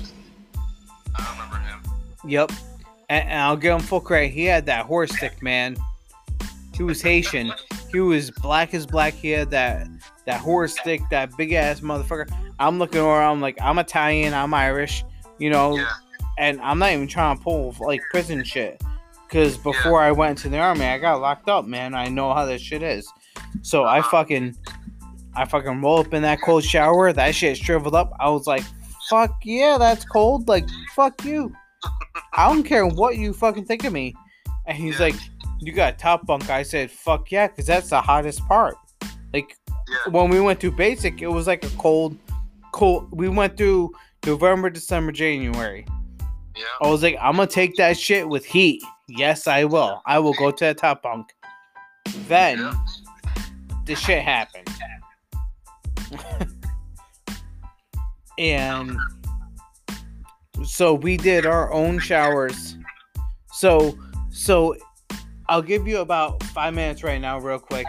I 1.15 1.31
remember 1.33 1.57
him. 1.59 1.81
Yep. 2.29 2.53
And, 3.09 3.29
and 3.29 3.41
I'll 3.41 3.57
give 3.57 3.75
him 3.75 3.81
full 3.81 4.01
credit. 4.01 4.31
He 4.33 4.45
had 4.45 4.67
that 4.67 4.87
horse 4.87 5.15
stick, 5.17 5.43
man. 5.43 5.77
He 6.75 6.83
was 6.83 7.03
Haitian. 7.03 7.53
He 7.93 8.01
was 8.01 8.31
black 8.31 8.73
as 8.75 8.87
black. 8.87 9.15
He 9.15 9.31
had 9.31 9.51
that 9.51 9.87
that 10.25 10.41
horse 10.41 10.79
stick, 10.79 11.01
that 11.11 11.37
big 11.37 11.53
ass 11.53 11.81
motherfucker. 11.81 12.31
I'm 12.59 12.79
looking 12.79 13.01
around 13.01 13.41
like 13.41 13.59
I'm 13.61 13.79
Italian, 13.79 14.33
I'm 14.35 14.55
Irish, 14.55 15.05
you 15.43 15.51
know, 15.51 15.77
Yeah, 15.77 15.87
and 16.39 16.61
I'm 16.61 16.79
not 16.79 16.93
even 16.93 17.09
trying 17.09 17.37
to 17.37 17.43
pull 17.43 17.75
like 17.81 18.01
prison 18.11 18.45
shit. 18.45 18.81
Cause 19.29 19.57
before 19.57 20.01
I 20.01 20.13
went 20.13 20.39
to 20.39 20.49
the 20.49 20.59
army, 20.59 20.85
I 20.85 20.99
got 20.99 21.21
locked 21.21 21.49
up, 21.49 21.65
man. 21.67 21.95
I 21.95 22.07
know 22.09 22.33
how 22.35 22.45
this 22.45 22.61
shit 22.63 22.83
is. 22.83 23.11
So 23.63 23.85
I 23.85 23.99
Uh-huh. 23.99 24.09
fucking, 24.11 24.55
I 25.35 25.45
fucking 25.47 25.81
roll 25.81 26.01
up 26.01 26.13
in 26.15 26.23
that 26.23 26.41
cold 26.43 26.63
shower. 26.65 27.13
That 27.13 27.35
shit 27.35 27.57
shriveled 27.57 27.95
up. 27.95 28.13
I 28.21 28.29
was 28.29 28.47
like, 28.47 28.63
fuck 29.09 29.35
yeah, 29.43 29.79
that's 29.79 30.05
cold. 30.05 30.49
Like, 30.49 30.67
fuck 30.95 31.25
you. 31.25 31.53
I 32.35 32.47
don't 32.49 32.63
care 32.63 32.87
what 32.87 33.17
you 33.17 33.33
fucking 33.33 33.65
think 33.65 33.85
of 33.85 33.93
me. 33.93 34.15
And 34.67 34.77
he's 34.77 34.99
Yeah. 35.01 35.07
like, 35.07 35.17
you 35.61 35.73
got 35.73 35.99
top 35.99 36.27
bunk. 36.27 36.51
I 36.51 36.63
said, 36.63 36.91
fuck 36.91 37.31
yeah, 37.33 37.47
because 37.49 37.67
that's 37.67 37.89
the 37.91 38.01
hottest 38.01 38.47
part. 38.47 38.77
Like, 39.33 39.57
Yeah. 39.89 40.13
when 40.13 40.29
we 40.31 40.41
went 40.41 40.61
through 40.61 40.73
basic, 40.73 41.21
it 41.23 41.29
was 41.29 41.47
like 41.47 41.65
a 41.65 41.71
cold, 41.79 42.17
cold. 42.73 43.09
We 43.13 43.29
went 43.29 43.57
through 43.57 43.93
November, 44.27 44.71
December, 44.71 45.13
January. 45.13 45.87
Yeah. 46.57 46.65
I 46.83 46.89
was 46.89 47.03
like, 47.03 47.17
I'm 47.21 47.37
gonna 47.37 47.47
take 47.49 47.77
that 47.77 47.97
shit 47.97 48.29
with 48.29 48.45
heat. 48.45 48.83
Yes, 49.09 49.47
I 49.47 49.65
will. 49.65 50.01
I 50.07 50.19
will 50.19 50.35
go 50.35 50.51
to 50.51 50.65
the 50.67 50.75
top 50.75 51.03
bunk. 51.03 51.35
Then 52.29 52.59
Yeah. 52.59 52.75
the 53.85 53.95
shit 53.95 54.23
happened. 54.23 54.69
and 58.39 58.97
so 60.65 60.95
we 60.95 61.17
did 61.17 61.47
our 61.47 61.73
own 61.73 61.99
showers. 61.99 62.77
So 63.53 63.99
so 64.31 64.77
I'll 65.49 65.63
give 65.63 65.87
you 65.89 65.99
about 65.99 66.43
five 66.45 66.75
minutes 66.75 67.03
right 67.03 67.21
now, 67.21 67.39
real 67.39 67.59
quick. 67.59 67.87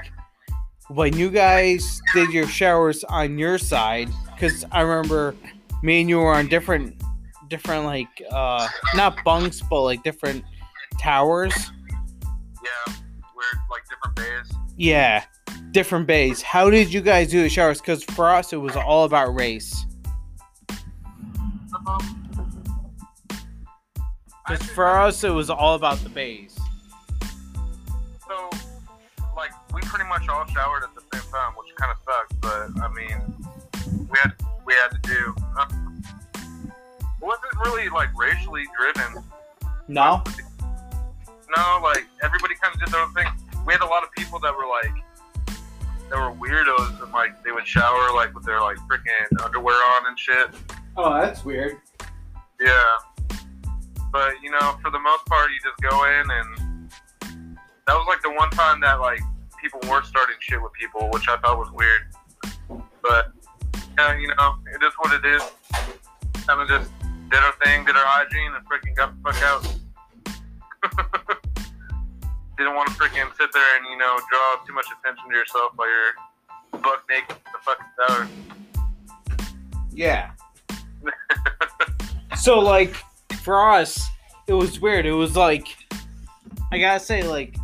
When 0.89 1.15
you 1.15 1.29
guys 1.29 2.01
did 2.13 2.31
your 2.31 2.47
showers 2.47 3.03
on 3.05 3.37
your 3.37 3.57
side, 3.57 4.09
because 4.33 4.65
I 4.71 4.81
remember 4.81 5.35
me 5.83 6.01
and 6.01 6.09
you 6.09 6.17
were 6.17 6.33
on 6.33 6.47
different 6.47 7.01
different 7.49 7.85
like 7.85 8.07
uh 8.31 8.67
not 8.95 9.15
bunks 9.23 9.61
but 9.69 9.81
like 9.83 10.01
different 10.03 10.43
towers. 10.99 11.53
Yeah. 12.63 12.93
We're 13.35 13.59
like 13.69 13.83
different 13.89 14.15
bays. 14.15 14.57
Yeah, 14.77 15.23
different 15.71 16.07
bays. 16.07 16.41
How 16.41 16.69
did 16.69 16.91
you 16.91 17.01
guys 17.01 17.29
do 17.29 17.41
the 17.43 17.49
showers? 17.49 17.79
Because 17.79 18.03
for 18.03 18.29
us, 18.29 18.53
it 18.53 18.57
was 18.57 18.75
all 18.75 19.03
about 19.03 19.35
race. 19.35 19.85
Um, 21.85 22.23
Because 24.45 24.59
think 24.59 24.71
for 24.71 24.87
us, 24.87 25.23
it 25.23 25.29
was 25.29 25.49
all 25.49 25.75
about 25.75 25.97
the 25.99 26.09
bays. 26.09 26.57
So, 28.27 28.49
like, 29.35 29.51
we 29.73 29.81
pretty 29.81 30.07
much 30.07 30.27
all 30.27 30.45
showered 30.47 30.83
at 30.83 30.93
the 30.95 31.01
same 31.13 31.31
time, 31.31 31.53
which 31.53 31.73
kind 31.75 31.91
of 31.91 31.97
sucks. 32.03 32.33
But 32.41 32.83
I 32.83 32.87
mean, 32.93 34.07
we 34.09 34.17
had 34.21 34.33
we 34.65 34.73
had 34.73 34.89
to 34.89 34.99
do. 35.03 35.35
It 36.35 37.21
wasn't 37.21 37.53
really 37.65 37.89
like 37.89 38.09
racially 38.17 38.63
driven. 38.77 39.23
No. 39.87 40.23
No, 41.55 41.79
like 41.83 42.05
everybody 42.23 42.55
kind 42.61 42.73
of 42.73 42.79
did 42.79 42.89
their 42.89 43.01
own 43.01 43.13
thing. 43.13 43.27
We 43.65 43.73
had 43.73 43.81
a 43.81 43.85
lot 43.85 44.03
of 44.03 44.11
people 44.11 44.39
that 44.39 44.53
were 44.55 44.67
like, 44.67 44.91
that 46.09 46.17
were 46.17 46.33
weirdos, 46.35 47.01
and 47.01 47.11
like 47.11 47.43
they 47.43 47.51
would 47.51 47.67
shower 47.67 48.13
like 48.13 48.33
with 48.33 48.43
their 48.43 48.59
like 48.59 48.77
freaking 48.77 49.43
underwear 49.43 49.75
on 49.75 50.07
and 50.07 50.19
shit. 50.19 50.49
Oh, 50.97 51.13
that's 51.21 51.45
weird. 51.45 51.77
Yeah. 52.59 52.81
But 54.11 54.33
you 54.41 54.51
know, 54.51 54.77
for 54.81 54.91
the 54.91 54.99
most 54.99 55.25
part, 55.25 55.49
you 55.51 55.59
just 55.63 55.79
go 55.81 56.05
in, 56.05 56.29
and 56.29 56.89
that 57.87 57.93
was 57.93 58.05
like 58.07 58.21
the 58.21 58.31
one 58.31 58.49
time 58.51 58.79
that 58.81 58.99
like 58.99 59.21
people 59.61 59.79
weren't 59.89 60.05
starting 60.05 60.35
shit 60.39 60.61
with 60.61 60.73
people, 60.73 61.09
which 61.11 61.27
I 61.27 61.37
thought 61.37 61.57
was 61.57 61.71
weird. 61.71 62.01
But 63.01 63.31
yeah, 63.97 64.17
you 64.17 64.27
know, 64.27 64.55
it 64.73 64.83
is 64.83 64.93
what 64.97 65.13
it 65.13 65.25
is. 65.25 65.43
Kind 66.45 66.61
of 66.61 66.67
just 66.67 66.91
did 67.29 67.39
our 67.39 67.53
thing, 67.63 67.85
did 67.85 67.95
our 67.95 68.05
hygiene, 68.05 68.53
and 68.53 68.65
freaking 68.67 68.95
got 68.95 69.13
the 69.15 69.31
fuck 69.31 69.41
out. 69.43 69.63
Didn't 72.57 72.75
want 72.75 72.89
to 72.89 72.95
freaking 72.95 73.35
sit 73.37 73.51
there 73.51 73.77
and 73.77 73.85
you 73.89 73.97
know 73.97 74.19
draw 74.29 74.65
too 74.65 74.73
much 74.73 74.85
attention 74.99 75.29
to 75.29 75.35
yourself 75.35 75.71
while 75.75 75.87
you're 75.87 76.13
buck 76.81 77.03
naked 77.09 77.31
in 77.31 77.51
the 77.51 77.59
fucking 77.63 77.85
shower. 77.97 78.27
Yeah. 79.91 80.31
So, 82.35 82.59
like, 82.59 82.95
for 83.43 83.71
us, 83.71 84.05
it 84.47 84.53
was 84.53 84.81
weird. 84.81 85.05
It 85.05 85.13
was 85.13 85.37
like, 85.37 85.77
I 86.71 86.79
gotta 86.79 86.99
say, 86.99 87.23
like, 87.23 87.55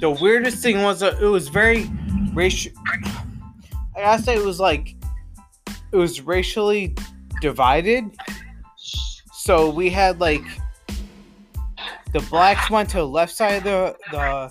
the 0.00 0.10
weirdest 0.10 0.62
thing 0.62 0.82
was 0.82 1.00
that 1.00 1.22
it 1.22 1.26
was 1.26 1.48
very 1.48 1.88
racial. 2.34 2.72
I 3.96 4.00
gotta 4.00 4.22
say, 4.22 4.36
it 4.36 4.44
was 4.44 4.60
like, 4.60 4.95
it 5.96 5.98
was 5.98 6.20
racially 6.20 6.94
divided. 7.40 8.04
So 9.32 9.70
we 9.70 9.88
had 9.88 10.20
like 10.20 10.42
the 12.12 12.20
blacks 12.28 12.68
went 12.68 12.90
to 12.90 12.98
the 12.98 13.06
left 13.06 13.34
side 13.34 13.56
of 13.56 13.64
the 13.64 13.96
the 14.10 14.50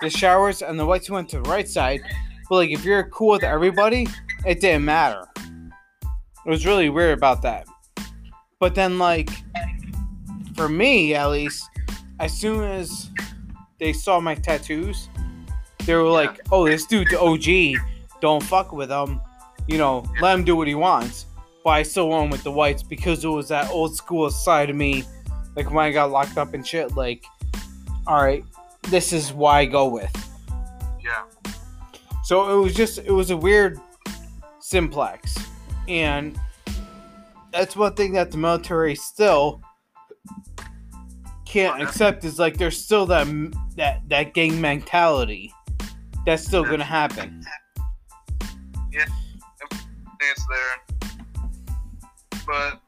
the 0.00 0.08
showers, 0.08 0.62
and 0.62 0.80
the 0.80 0.86
whites 0.86 1.10
went 1.10 1.28
to 1.30 1.42
the 1.42 1.50
right 1.50 1.68
side. 1.68 2.00
But 2.48 2.54
like, 2.54 2.70
if 2.70 2.82
you're 2.82 3.10
cool 3.10 3.32
with 3.32 3.44
everybody, 3.44 4.06
it 4.46 4.62
didn't 4.62 4.86
matter. 4.86 5.26
It 5.36 6.48
was 6.48 6.64
really 6.64 6.88
weird 6.88 7.18
about 7.18 7.42
that. 7.42 7.66
But 8.58 8.74
then, 8.74 8.98
like, 8.98 9.28
for 10.56 10.70
me 10.70 11.14
at 11.14 11.26
least, 11.26 11.68
as 12.20 12.32
soon 12.32 12.64
as 12.64 13.10
they 13.78 13.92
saw 13.92 14.18
my 14.18 14.34
tattoos, 14.34 15.10
they 15.84 15.94
were 15.94 16.08
like, 16.08 16.40
"Oh, 16.50 16.66
this 16.66 16.86
dude's 16.86 17.12
OG. 17.12 17.76
Don't 18.22 18.42
fuck 18.42 18.72
with 18.72 18.90
him. 18.90 19.20
You 19.70 19.78
know, 19.78 20.04
let 20.20 20.34
him 20.34 20.44
do 20.44 20.56
what 20.56 20.68
he 20.68 20.74
wants." 20.74 21.26
But 21.62 21.70
I 21.70 21.82
still 21.82 22.08
went 22.08 22.30
with 22.30 22.42
the 22.42 22.50
whites 22.50 22.82
because 22.82 23.24
it 23.24 23.28
was 23.28 23.48
that 23.48 23.70
old 23.70 23.94
school 23.94 24.30
side 24.30 24.70
of 24.70 24.76
me, 24.76 25.04
like 25.56 25.70
when 25.70 25.84
I 25.84 25.92
got 25.92 26.10
locked 26.10 26.38
up 26.38 26.54
and 26.54 26.66
shit. 26.66 26.96
Like, 26.96 27.24
all 28.06 28.22
right, 28.22 28.44
this 28.88 29.12
is 29.12 29.32
why 29.32 29.60
I 29.60 29.64
go 29.66 29.88
with. 29.88 30.10
Yeah. 31.02 31.24
So 32.24 32.58
it 32.58 32.62
was 32.62 32.74
just 32.74 32.98
it 32.98 33.12
was 33.12 33.30
a 33.30 33.36
weird 33.36 33.78
simplex, 34.58 35.36
and 35.86 36.38
that's 37.52 37.76
one 37.76 37.94
thing 37.94 38.12
that 38.12 38.30
the 38.30 38.38
military 38.38 38.94
still 38.94 39.60
can't 41.44 41.82
accept 41.82 42.24
is 42.24 42.38
like 42.38 42.56
there's 42.56 42.82
still 42.82 43.06
that 43.06 43.26
that 43.76 44.02
that 44.08 44.34
gang 44.34 44.60
mentality 44.60 45.52
that's 46.24 46.44
still 46.44 46.64
gonna 46.64 46.84
happen. 46.84 47.44
There. 50.20 51.10
But 52.46 52.80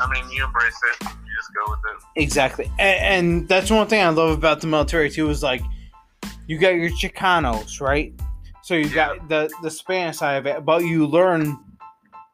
I 0.00 0.12
mean, 0.12 0.30
you 0.30 0.44
embrace 0.44 0.78
it. 0.92 1.04
You 1.04 1.32
just 1.36 1.54
go 1.54 1.70
with 1.70 1.80
it. 1.90 2.22
Exactly, 2.22 2.70
and, 2.78 3.00
and 3.00 3.48
that's 3.48 3.70
one 3.70 3.86
thing 3.86 4.02
I 4.02 4.08
love 4.10 4.36
about 4.36 4.60
the 4.60 4.66
military 4.66 5.10
too 5.10 5.30
is 5.30 5.42
like 5.42 5.62
you 6.46 6.58
got 6.58 6.74
your 6.74 6.90
Chicanos, 6.90 7.80
right? 7.80 8.12
So 8.62 8.74
you 8.74 8.88
got 8.90 9.28
the 9.28 9.50
the 9.62 9.70
Spanish 9.70 10.18
side 10.18 10.34
of 10.34 10.46
it, 10.46 10.64
but 10.64 10.84
you 10.84 11.06
learn 11.06 11.58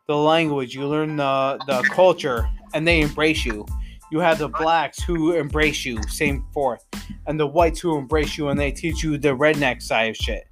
the 0.08 0.16
language, 0.16 0.74
you 0.74 0.86
learn 0.86 1.16
the 1.16 1.58
the 1.66 1.82
culture, 1.92 2.48
and 2.74 2.86
they 2.86 3.00
embrace 3.00 3.44
you. 3.44 3.64
You 4.10 4.20
have 4.20 4.38
the 4.38 4.48
blacks 4.48 5.02
who 5.02 5.32
embrace 5.32 5.84
you, 5.84 6.02
same 6.04 6.44
forth, 6.52 6.84
and 7.26 7.38
the 7.38 7.46
whites 7.46 7.80
who 7.80 7.96
embrace 7.96 8.36
you 8.36 8.48
and 8.48 8.58
they 8.58 8.70
teach 8.70 9.02
you 9.02 9.18
the 9.18 9.30
redneck 9.30 9.82
side 9.82 10.10
of 10.10 10.16
shit. 10.16 10.46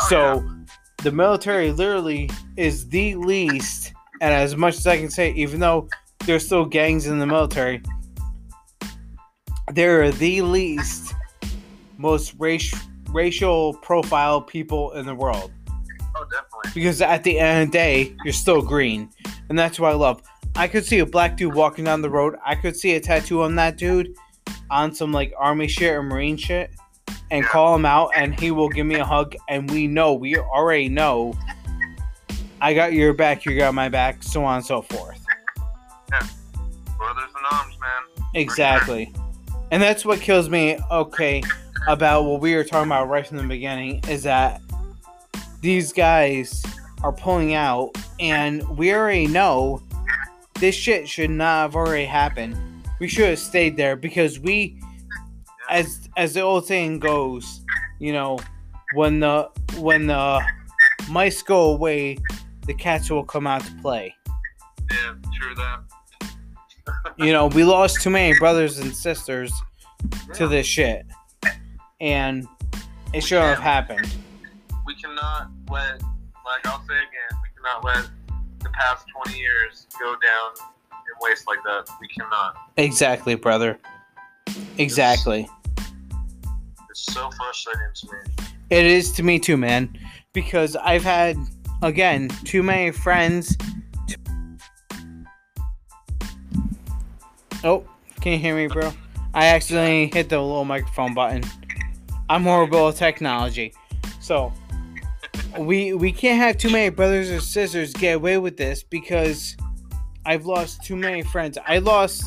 Oh, 0.00 0.06
so 0.08 0.57
the 1.02 1.12
military 1.12 1.70
literally 1.70 2.30
is 2.56 2.88
the 2.88 3.14
least, 3.14 3.92
and 4.20 4.34
as 4.34 4.56
much 4.56 4.76
as 4.76 4.86
I 4.86 4.98
can 4.98 5.10
say, 5.10 5.32
even 5.32 5.60
though 5.60 5.88
there's 6.26 6.44
still 6.44 6.64
gangs 6.64 7.06
in 7.06 7.18
the 7.18 7.26
military, 7.26 7.82
they're 9.72 10.10
the 10.10 10.42
least 10.42 11.14
most 11.98 12.34
race, 12.38 12.74
racial 13.10 13.74
profile 13.74 14.40
people 14.40 14.92
in 14.92 15.06
the 15.06 15.14
world. 15.14 15.52
Oh, 16.16 16.24
definitely. 16.30 16.72
Because 16.74 17.00
at 17.00 17.22
the 17.22 17.38
end 17.38 17.62
of 17.62 17.68
the 17.68 17.78
day, 17.78 18.16
you're 18.24 18.32
still 18.32 18.62
green. 18.62 19.10
And 19.48 19.58
that's 19.58 19.78
what 19.78 19.92
I 19.92 19.94
love. 19.94 20.22
I 20.56 20.66
could 20.66 20.84
see 20.84 20.98
a 20.98 21.06
black 21.06 21.36
dude 21.36 21.54
walking 21.54 21.84
down 21.84 22.02
the 22.02 22.10
road. 22.10 22.36
I 22.44 22.56
could 22.56 22.76
see 22.76 22.96
a 22.96 23.00
tattoo 23.00 23.42
on 23.42 23.54
that 23.56 23.76
dude 23.76 24.14
on 24.70 24.92
some 24.92 25.12
like 25.12 25.32
army 25.38 25.68
shit 25.68 25.94
or 25.94 26.02
marine 26.02 26.36
shit 26.36 26.70
and 27.30 27.42
Yeah. 27.42 27.48
call 27.48 27.74
him 27.74 27.84
out 27.84 28.10
and 28.16 28.38
he 28.38 28.50
will 28.50 28.68
give 28.68 28.86
me 28.86 28.96
a 28.96 29.04
hug 29.04 29.34
and 29.48 29.70
we 29.70 29.86
know, 29.86 30.14
we 30.14 30.36
already 30.36 30.88
know 30.88 31.34
I 32.60 32.74
got 32.74 32.92
your 32.92 33.12
back, 33.14 33.44
you 33.44 33.56
got 33.56 33.72
my 33.74 33.88
back, 33.88 34.22
so 34.22 34.44
on 34.44 34.56
and 34.56 34.66
so 34.66 34.82
forth. 34.82 35.24
Yeah. 36.10 36.26
Brothers 36.96 37.30
in 37.30 37.56
arms, 37.56 37.76
man. 37.80 38.24
Exactly. 38.34 39.12
And 39.70 39.80
that's 39.82 40.04
what 40.04 40.20
kills 40.20 40.48
me, 40.48 40.78
okay, 40.90 41.42
about 41.86 42.24
what 42.24 42.40
we 42.40 42.54
were 42.56 42.64
talking 42.64 42.88
about 42.88 43.08
right 43.08 43.24
from 43.26 43.36
the 43.36 43.44
beginning 43.44 44.02
is 44.08 44.24
that 44.24 44.60
these 45.60 45.92
guys 45.92 46.64
are 47.04 47.12
pulling 47.12 47.54
out 47.54 47.90
and 48.18 48.66
we 48.76 48.92
already 48.92 49.26
know 49.28 49.80
this 50.58 50.74
shit 50.74 51.08
should 51.08 51.30
not 51.30 51.62
have 51.62 51.76
already 51.76 52.06
happened. 52.06 52.56
We 52.98 53.06
should 53.06 53.28
have 53.28 53.38
stayed 53.38 53.76
there 53.76 53.94
because 53.94 54.40
we 54.40 54.80
as 55.68 56.08
as 56.16 56.34
the 56.34 56.40
old 56.40 56.66
saying 56.66 56.98
goes, 56.98 57.60
you 57.98 58.12
know, 58.12 58.38
when 58.94 59.20
the 59.20 59.48
when 59.78 60.06
the 60.06 60.42
mice 61.10 61.42
go 61.42 61.72
away, 61.72 62.18
the 62.66 62.74
cats 62.74 63.10
will 63.10 63.24
come 63.24 63.46
out 63.46 63.64
to 63.64 63.72
play. 63.82 64.14
Yeah, 64.90 65.14
true 65.38 65.54
that. 65.54 65.80
You 67.18 67.32
know, 67.32 67.48
we 67.48 67.64
lost 67.64 68.00
too 68.00 68.10
many 68.10 68.38
brothers 68.38 68.78
and 68.78 68.94
sisters 68.94 69.52
to 70.34 70.46
this 70.46 70.66
shit. 70.66 71.04
And 72.00 72.46
it 73.12 73.22
shouldn't 73.22 73.48
have 73.48 73.58
happened. 73.58 74.08
We 74.86 74.94
cannot 74.94 75.50
let, 75.68 76.00
like 76.46 76.64
I'll 76.64 76.80
say 76.86 76.94
again, 76.94 77.38
we 77.42 77.48
cannot 77.56 77.84
let 77.84 78.08
the 78.60 78.68
past 78.70 79.06
20 79.24 79.36
years 79.36 79.88
go 79.98 80.12
down 80.12 80.68
in 80.92 81.28
waste 81.28 81.46
like 81.48 81.58
that. 81.64 81.88
We 82.00 82.06
cannot. 82.08 82.56
Exactly, 82.76 83.34
brother. 83.34 83.78
Exactly. 84.78 85.48
So 87.08 87.30
frustrating 87.30 87.88
to 87.94 88.06
me. 88.12 88.46
It 88.70 88.84
is 88.84 89.12
to 89.12 89.22
me 89.22 89.38
too, 89.38 89.56
man. 89.56 89.98
Because 90.32 90.76
I've 90.76 91.02
had, 91.02 91.36
again, 91.82 92.28
too 92.44 92.62
many 92.62 92.90
friends. 92.90 93.56
Oh, 97.64 97.84
can 98.20 98.32
you 98.32 98.38
hear 98.38 98.54
me, 98.54 98.68
bro? 98.68 98.92
I 99.34 99.46
accidentally 99.48 100.10
hit 100.12 100.28
the 100.28 100.38
little 100.40 100.64
microphone 100.64 101.14
button. 101.14 101.42
I'm 102.28 102.42
horrible 102.42 102.88
at 102.88 102.96
technology. 102.96 103.72
So, 104.20 104.52
we 105.58 105.94
we 105.94 106.12
can't 106.12 106.38
have 106.38 106.58
too 106.58 106.70
many 106.70 106.90
brothers 106.90 107.30
or 107.30 107.40
sisters 107.40 107.92
get 107.94 108.16
away 108.16 108.38
with 108.38 108.56
this 108.56 108.82
because 108.82 109.56
I've 110.26 110.46
lost 110.46 110.84
too 110.84 110.96
many 110.96 111.22
friends. 111.22 111.56
I 111.66 111.78
lost 111.78 112.22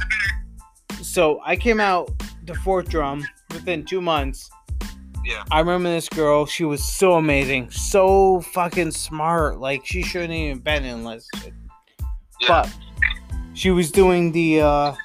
so 1.02 1.40
I 1.46 1.56
came 1.56 1.80
out 1.80 2.12
the 2.46 2.56
Fort 2.56 2.90
Drum 2.90 3.26
within 3.52 3.86
two 3.86 4.02
months. 4.02 4.50
Yeah. 5.32 5.44
I 5.50 5.60
remember 5.60 5.90
this 5.90 6.10
girl. 6.10 6.46
She 6.46 6.66
was 6.66 6.84
so 6.84 7.14
amazing, 7.14 7.72
so 7.72 8.42
fucking 8.42 8.92
smart. 8.92 9.60
Like 9.60 9.86
she 9.86 10.02
shouldn't 10.04 10.34
even 10.34 10.60
been 10.60 10.84
enlisted, 10.84 11.54
Yeah. 12.42 12.48
but 12.48 12.74
she 13.54 13.72
was 13.72 13.92
doing 13.92 14.34
the 14.34 14.60
uh 14.62 14.96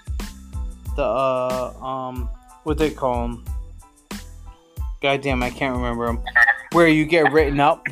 the 0.96 1.04
uh 1.04 1.72
um 1.80 2.28
what 2.64 2.76
they 2.78 2.90
call 2.90 3.22
them. 3.28 3.44
Goddamn, 5.00 5.42
I 5.44 5.50
can't 5.50 5.76
remember 5.76 6.06
them. 6.06 6.20
Where 6.72 6.88
you 6.88 7.04
get 7.04 7.30
written 7.32 7.60
up. 7.60 7.86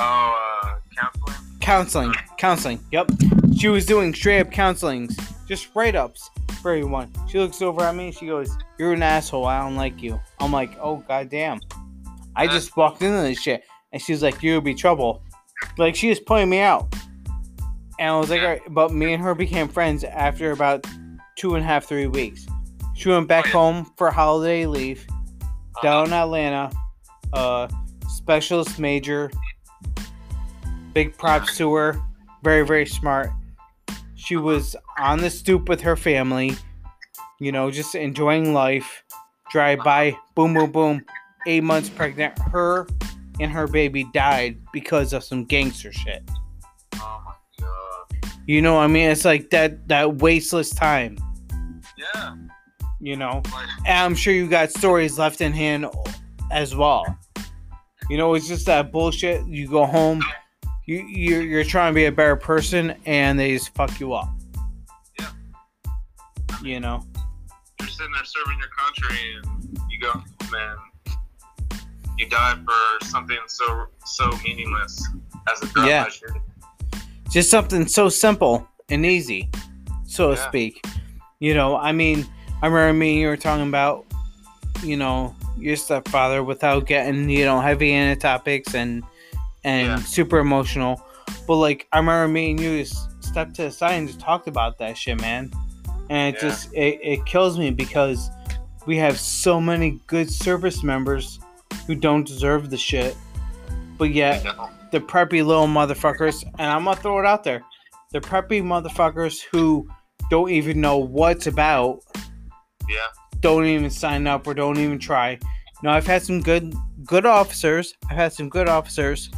oh, 0.00 0.60
uh, 0.64 0.74
counseling? 0.96 1.36
Counseling, 1.60 2.14
counseling. 2.38 2.80
Yep. 2.90 3.10
She 3.56 3.68
was 3.68 3.86
doing 3.86 4.12
straight 4.14 4.40
up 4.40 4.50
counselings, 4.50 5.14
just 5.46 5.68
write 5.76 5.94
ups 5.94 6.30
for 6.60 6.72
everyone. 6.72 7.10
She 7.28 7.38
looks 7.38 7.60
over 7.62 7.82
at 7.82 7.94
me. 7.94 8.12
She 8.12 8.26
goes, 8.26 8.56
"You're 8.78 8.92
an 8.92 9.02
asshole. 9.02 9.46
I 9.46 9.60
don't 9.60 9.76
like 9.76 10.02
you." 10.02 10.20
I'm 10.38 10.52
like, 10.52 10.76
"Oh 10.80 10.96
goddamn!" 11.08 11.60
I 12.36 12.46
just 12.46 12.76
walked 12.76 13.02
into 13.02 13.22
this 13.22 13.40
shit, 13.40 13.64
and 13.92 14.00
she's 14.00 14.22
like, 14.22 14.42
"You'll 14.42 14.60
be 14.60 14.74
trouble." 14.74 15.22
Like 15.78 15.94
she 15.96 16.08
was 16.08 16.20
pointing 16.20 16.50
me 16.50 16.60
out, 16.60 16.94
and 17.98 18.10
I 18.10 18.18
was 18.18 18.30
like, 18.30 18.40
All 18.42 18.48
right. 18.48 18.62
"But 18.70 18.92
me 18.92 19.12
and 19.12 19.22
her 19.22 19.34
became 19.34 19.68
friends 19.68 20.04
after 20.04 20.52
about 20.52 20.86
two 21.36 21.54
and 21.54 21.64
a 21.64 21.66
half, 21.66 21.84
three 21.86 22.06
weeks." 22.06 22.46
She 22.94 23.08
went 23.08 23.28
back 23.28 23.46
home 23.46 23.90
for 23.96 24.10
holiday 24.10 24.66
leave 24.66 25.06
Uh, 25.76 25.82
down 25.82 26.06
in 26.08 26.12
Atlanta. 26.12 26.70
Uh, 27.32 27.68
specialist 28.08 28.78
major. 28.78 29.30
Big 30.92 31.16
props 31.16 31.56
to 31.56 31.72
her. 31.74 32.00
Very, 32.42 32.66
very 32.66 32.84
smart. 32.86 33.30
She 34.30 34.36
was 34.36 34.76
on 34.96 35.18
the 35.18 35.28
stoop 35.28 35.68
with 35.68 35.80
her 35.80 35.96
family, 35.96 36.56
you 37.40 37.50
know, 37.50 37.68
just 37.68 37.96
enjoying 37.96 38.54
life. 38.54 39.02
Drive 39.50 39.80
by, 39.80 40.16
boom, 40.36 40.54
boom, 40.54 40.70
boom. 40.70 41.04
Eight 41.48 41.64
months 41.64 41.88
pregnant. 41.88 42.38
Her 42.38 42.86
and 43.40 43.50
her 43.50 43.66
baby 43.66 44.04
died 44.14 44.58
because 44.72 45.12
of 45.12 45.24
some 45.24 45.46
gangster 45.46 45.90
shit. 45.90 46.22
Oh 46.94 47.20
my 47.24 47.32
god. 47.58 48.30
You 48.46 48.62
know, 48.62 48.78
I 48.78 48.86
mean, 48.86 49.10
it's 49.10 49.24
like 49.24 49.50
that 49.50 49.88
that 49.88 50.18
wasteless 50.18 50.70
time. 50.70 51.18
Yeah. 51.98 52.36
You 53.00 53.16
know, 53.16 53.42
Like, 53.52 53.66
And 53.84 53.98
I'm 53.98 54.14
sure 54.14 54.32
you 54.32 54.46
got 54.46 54.70
stories 54.70 55.18
left 55.18 55.40
in 55.40 55.50
hand 55.50 55.86
as 56.52 56.76
well. 56.76 57.18
You 58.08 58.16
know, 58.16 58.34
it's 58.34 58.46
just 58.46 58.66
that 58.66 58.92
bullshit. 58.92 59.44
You 59.48 59.66
go 59.66 59.86
home, 59.86 60.22
you 60.90 61.06
you're, 61.06 61.42
you're 61.42 61.64
trying 61.64 61.92
to 61.92 61.94
be 61.94 62.06
a 62.06 62.12
better 62.12 62.34
person, 62.36 62.94
and 63.06 63.38
they 63.38 63.52
just 63.52 63.72
fuck 63.74 64.00
you 64.00 64.12
up. 64.12 64.28
Yeah. 65.18 65.28
You 66.62 66.80
know, 66.80 67.04
you're 67.78 67.88
sitting 67.88 68.12
there 68.12 68.24
serving 68.24 68.58
your 68.58 68.68
country 68.76 69.16
and 69.36 69.78
you 69.88 70.00
go, 70.00 70.12
man, 70.50 70.76
you 72.18 72.28
die 72.28 72.56
for 72.64 73.06
something 73.06 73.38
so 73.46 73.86
so 74.04 74.30
meaningless 74.44 75.08
as 75.52 75.62
a 75.62 75.72
gun 75.72 75.86
Yeah. 75.86 76.02
measure. 76.04 76.34
just 77.30 77.50
something 77.50 77.86
so 77.86 78.08
simple 78.08 78.66
and 78.88 79.06
easy, 79.06 79.48
so 80.04 80.32
to 80.32 80.36
speak. 80.36 80.84
You 81.38 81.54
know, 81.54 81.76
I 81.76 81.92
mean, 81.92 82.26
I 82.62 82.66
remember 82.66 82.98
me 82.98 83.12
and 83.12 83.20
you 83.20 83.28
were 83.28 83.36
talking 83.36 83.68
about, 83.68 84.06
you 84.82 84.96
know, 84.96 85.36
your 85.56 85.76
stepfather 85.76 86.42
without 86.42 86.86
getting 86.86 87.30
you 87.30 87.44
know 87.44 87.60
heavy 87.60 87.92
into 87.92 88.20
topics 88.20 88.74
and 88.74 89.04
and 89.64 89.86
Yeah. 89.88 89.96
super 89.98 90.38
emotional. 90.38 91.00
But 91.46 91.56
like 91.56 91.86
I 91.92 91.98
remember 91.98 92.28
me 92.28 92.50
and 92.50 92.60
you 92.60 92.78
just 92.82 93.08
stepped 93.22 93.54
to 93.56 93.62
the 93.62 93.70
side 93.70 93.92
and 93.94 94.06
just 94.08 94.20
talked 94.20 94.48
about 94.48 94.78
that 94.78 94.96
shit, 94.96 95.20
man. 95.20 95.50
And 96.08 96.34
it 96.34 96.42
Yeah. 96.42 96.48
just 96.48 96.72
it, 96.74 96.98
it 97.02 97.26
kills 97.26 97.58
me 97.58 97.70
because 97.70 98.30
we 98.86 98.96
have 98.96 99.18
so 99.18 99.60
many 99.60 100.00
good 100.06 100.30
service 100.30 100.82
members 100.82 101.38
who 101.86 101.94
don't 101.94 102.26
deserve 102.26 102.70
the 102.70 102.76
shit. 102.76 103.16
But 103.98 104.10
yet 104.10 104.42
the 104.90 105.00
preppy 105.00 105.44
little 105.44 105.66
motherfuckers, 105.68 106.42
and 106.58 106.70
I'm 106.70 106.84
gonna 106.84 106.96
throw 106.96 107.18
it 107.20 107.26
out 107.26 107.44
there. 107.44 107.62
The 108.12 108.20
preppy 108.20 108.60
motherfuckers 108.62 109.40
who 109.52 109.88
don't 110.30 110.50
even 110.50 110.80
know 110.80 110.96
what's 110.96 111.46
about, 111.46 112.00
Yeah. 112.88 112.96
don't 113.40 113.66
even 113.66 113.90
sign 113.90 114.26
up 114.26 114.46
or 114.46 114.54
don't 114.54 114.78
even 114.78 114.98
try. 114.98 115.38
Now 115.82 115.92
I've 115.92 116.06
had 116.06 116.22
some 116.22 116.40
good 116.40 116.74
good 117.04 117.24
officers. 117.26 117.94
I've 118.10 118.16
had 118.16 118.32
some 118.32 118.48
good 118.48 118.68
officers, 118.68 119.30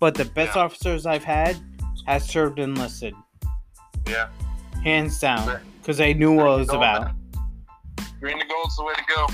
but 0.00 0.14
the 0.14 0.24
best 0.26 0.56
Yeah. 0.56 0.62
officers 0.62 1.06
I've 1.06 1.24
had 1.24 1.56
has 2.06 2.28
served 2.28 2.58
enlisted, 2.58 3.14
Yeah. 4.06 4.28
hands 4.84 5.18
down, 5.20 5.60
because 5.80 5.98
they 5.98 6.14
knew 6.14 6.32
what 6.32 6.46
it 6.46 6.58
was 6.58 6.66
Green 6.68 6.80
to 6.80 6.86
gold, 6.86 7.02
about. 7.02 7.02
man. 7.04 7.14
Green 8.20 8.38
to 8.40 8.46
gold's 8.46 8.76
the 8.76 8.84
way 8.84 8.94
to 8.94 9.04
go. 9.14 9.26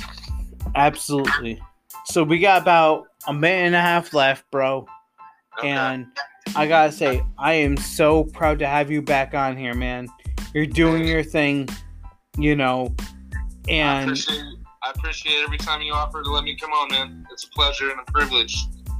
Absolutely. 0.75 1.61
So 2.07 2.23
we 2.23 2.39
got 2.39 2.63
about 2.63 3.05
a 3.27 3.33
minute 3.33 3.67
and 3.67 3.75
a 3.75 3.81
half 3.81 4.13
left, 4.13 4.51
bro. 4.51 4.87
Okay. 5.59 5.71
And 5.71 6.07
I 6.57 6.67
gotta 6.67 6.93
say, 6.93 7.25
I 7.39 7.55
am 7.55 7.77
so 7.77 8.25
proud 8.25 8.59
to 8.59 8.67
have 8.67 8.91
you 8.91 9.01
back 9.03 9.35
on 9.35 9.57
here, 9.57 9.75
man. 9.75 10.09
You're 10.53 10.67
doing 10.67 11.05
your 11.07 11.23
thing, 11.23 11.69
you 12.37 12.57
know, 12.57 12.95
I 13.69 13.73
and 13.73 14.05
appreciate 14.11 14.43
I 14.83 14.91
appreciate 14.91 15.43
every 15.43 15.57
time 15.57 15.81
you 15.81 15.95
offer 15.95 16.23
to 16.23 16.31
let 16.31 16.45
me 16.45 16.55
come 16.57 16.71
on, 16.73 16.89
man. 16.91 17.27
It's 17.33 17.45
a 17.45 17.49
pleasure 17.51 17.91
and 17.91 18.01
a 18.07 18.13
privilege. 18.13 18.55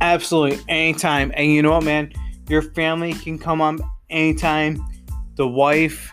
Absolutely 0.05 0.61
anytime. 0.69 1.33
And 1.35 1.51
you 1.51 1.63
know 1.63 1.73
what, 1.73 1.85
man? 1.85 2.13
Your 2.49 2.63
family 2.63 3.15
can 3.15 3.39
come 3.39 3.61
on 3.61 3.79
anytime. 4.11 4.85
The 5.37 5.49
wife, 5.49 6.13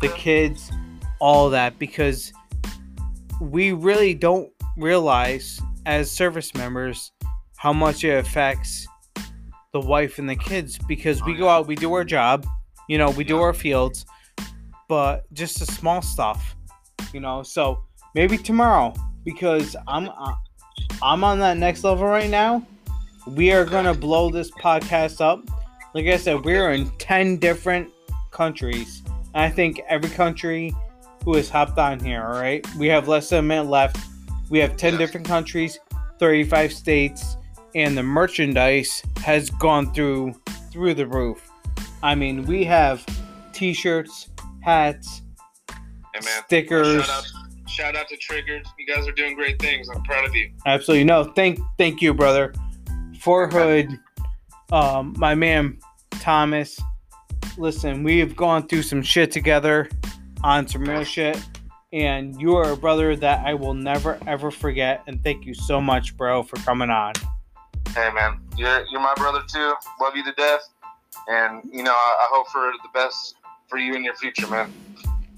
the 0.00 0.08
kids, 0.08 0.70
all 1.20 1.50
that, 1.50 1.78
because 1.78 2.32
we 3.40 3.72
really 3.72 4.14
don't 4.14 4.50
realize 4.76 5.60
as 5.86 6.10
service 6.10 6.54
members 6.54 7.12
how 7.56 7.72
much 7.72 8.04
it 8.04 8.16
affects 8.18 8.86
the 9.72 9.80
wife 9.80 10.18
and 10.18 10.28
the 10.28 10.36
kids 10.36 10.78
because 10.88 11.22
we 11.24 11.34
go 11.34 11.48
out, 11.48 11.66
we 11.66 11.74
do 11.74 11.92
our 11.92 12.04
job, 12.04 12.46
you 12.88 12.96
know, 12.96 13.10
we 13.10 13.24
do 13.24 13.40
our 13.40 13.52
fields, 13.52 14.06
but 14.88 15.24
just 15.32 15.58
the 15.58 15.66
small 15.66 16.00
stuff, 16.00 16.56
you 17.12 17.20
know. 17.20 17.42
So 17.42 17.84
maybe 18.14 18.38
tomorrow 18.38 18.94
because 19.24 19.76
I'm 19.88 20.08
uh, 20.08 20.34
I'm 21.02 21.22
on 21.24 21.38
that 21.40 21.58
next 21.58 21.84
level 21.84 22.06
right 22.06 22.30
now. 22.30 22.66
We 23.26 23.52
are 23.52 23.64
gonna 23.64 23.94
blow 23.94 24.30
this 24.30 24.50
podcast 24.50 25.20
up. 25.20 25.40
Like 25.94 26.06
I 26.06 26.16
said, 26.16 26.44
we're 26.44 26.72
in 26.72 26.90
ten 26.98 27.36
different 27.38 27.90
countries. 28.30 29.02
I 29.34 29.48
think 29.48 29.80
every 29.88 30.10
country 30.10 30.72
who 31.24 31.34
has 31.36 31.48
hopped 31.48 31.78
on 31.78 31.98
here, 32.00 32.22
all 32.22 32.40
right? 32.40 32.64
We 32.76 32.86
have 32.88 33.08
less 33.08 33.30
than 33.30 33.38
a 33.40 33.42
minute 33.42 33.70
left. 33.70 33.96
We 34.50 34.58
have 34.58 34.76
10 34.76 34.98
different 34.98 35.26
countries, 35.26 35.78
35 36.18 36.70
states, 36.72 37.36
and 37.74 37.96
the 37.96 38.02
merchandise 38.02 39.02
has 39.24 39.48
gone 39.50 39.92
through 39.94 40.34
through 40.70 40.94
the 40.94 41.06
roof. 41.06 41.50
I 42.02 42.14
mean, 42.14 42.44
we 42.44 42.62
have 42.64 43.04
t-shirts, 43.52 44.28
hats, 44.60 45.22
Hey, 45.70 46.20
man. 46.24 46.42
stickers. 46.46 47.04
Shout 47.06 47.24
out, 47.24 47.68
shout 47.68 47.96
out 47.96 48.08
to 48.08 48.16
Triggered. 48.18 48.66
You 48.78 48.86
guys 48.86 49.08
are 49.08 49.12
doing 49.12 49.34
great 49.34 49.58
things. 49.60 49.88
I'm 49.88 50.02
proud 50.02 50.26
of 50.26 50.34
you. 50.34 50.50
Absolutely. 50.66 51.04
No, 51.04 51.24
thank 51.24 51.58
thank 51.78 52.02
you, 52.02 52.12
brother. 52.12 52.52
Fort 53.24 53.54
Hood, 53.54 53.98
um, 54.70 55.14
my 55.16 55.34
man 55.34 55.78
Thomas. 56.10 56.78
Listen, 57.56 58.02
we 58.02 58.18
have 58.18 58.36
gone 58.36 58.68
through 58.68 58.82
some 58.82 59.00
shit 59.00 59.32
together 59.32 59.88
on 60.42 60.68
some 60.68 60.84
real 60.84 61.04
shit. 61.04 61.42
And 61.90 62.38
you 62.38 62.54
are 62.56 62.72
a 62.72 62.76
brother 62.76 63.16
that 63.16 63.46
I 63.46 63.54
will 63.54 63.72
never 63.72 64.18
ever 64.26 64.50
forget. 64.50 65.02
And 65.06 65.24
thank 65.24 65.46
you 65.46 65.54
so 65.54 65.80
much, 65.80 66.14
bro, 66.18 66.42
for 66.42 66.56
coming 66.56 66.90
on. 66.90 67.14
Hey, 67.94 68.10
man. 68.12 68.40
You're, 68.58 68.84
you're 68.90 69.00
my 69.00 69.14
brother, 69.14 69.40
too. 69.48 69.72
Love 70.02 70.14
you 70.16 70.24
to 70.24 70.32
death. 70.32 70.68
And, 71.26 71.62
you 71.72 71.82
know, 71.82 71.92
I, 71.92 71.94
I 71.94 72.26
hope 72.30 72.48
for 72.48 72.72
the 72.82 72.90
best 72.92 73.36
for 73.68 73.78
you 73.78 73.94
in 73.94 74.04
your 74.04 74.16
future, 74.16 74.46
man. 74.48 74.70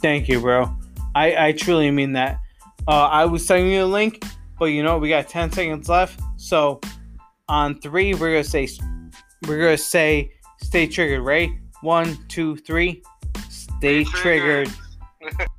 Thank 0.03 0.27
you, 0.27 0.41
bro. 0.41 0.75
I, 1.15 1.49
I 1.49 1.53
truly 1.53 1.93
mean 1.93 2.15
that. 2.15 2.41
Uh, 2.89 3.07
I 3.07 3.27
was 3.27 3.47
sending 3.47 3.71
you 3.71 3.85
a 3.85 3.87
link, 3.87 4.25
but 4.59 4.67
you 4.67 4.83
know 4.83 4.99
we 4.99 5.09
got 5.09 5.29
ten 5.29 5.53
seconds 5.53 5.89
left. 5.89 6.19
So 6.37 6.81
on 7.49 7.81
three, 7.81 8.15
we're 8.15 8.33
gonna 8.33 8.45
say 8.45 8.69
we're 9.47 9.59
gonna 9.63 9.77
say 9.79 10.33
Stay 10.63 10.87
triggered, 10.87 11.23
right? 11.23 11.51
One, 11.83 12.19
two, 12.29 12.57
three. 12.57 13.03
Stay, 13.49 14.05
Stay 14.05 14.05
triggered. 14.05 14.71
triggered. 15.21 15.49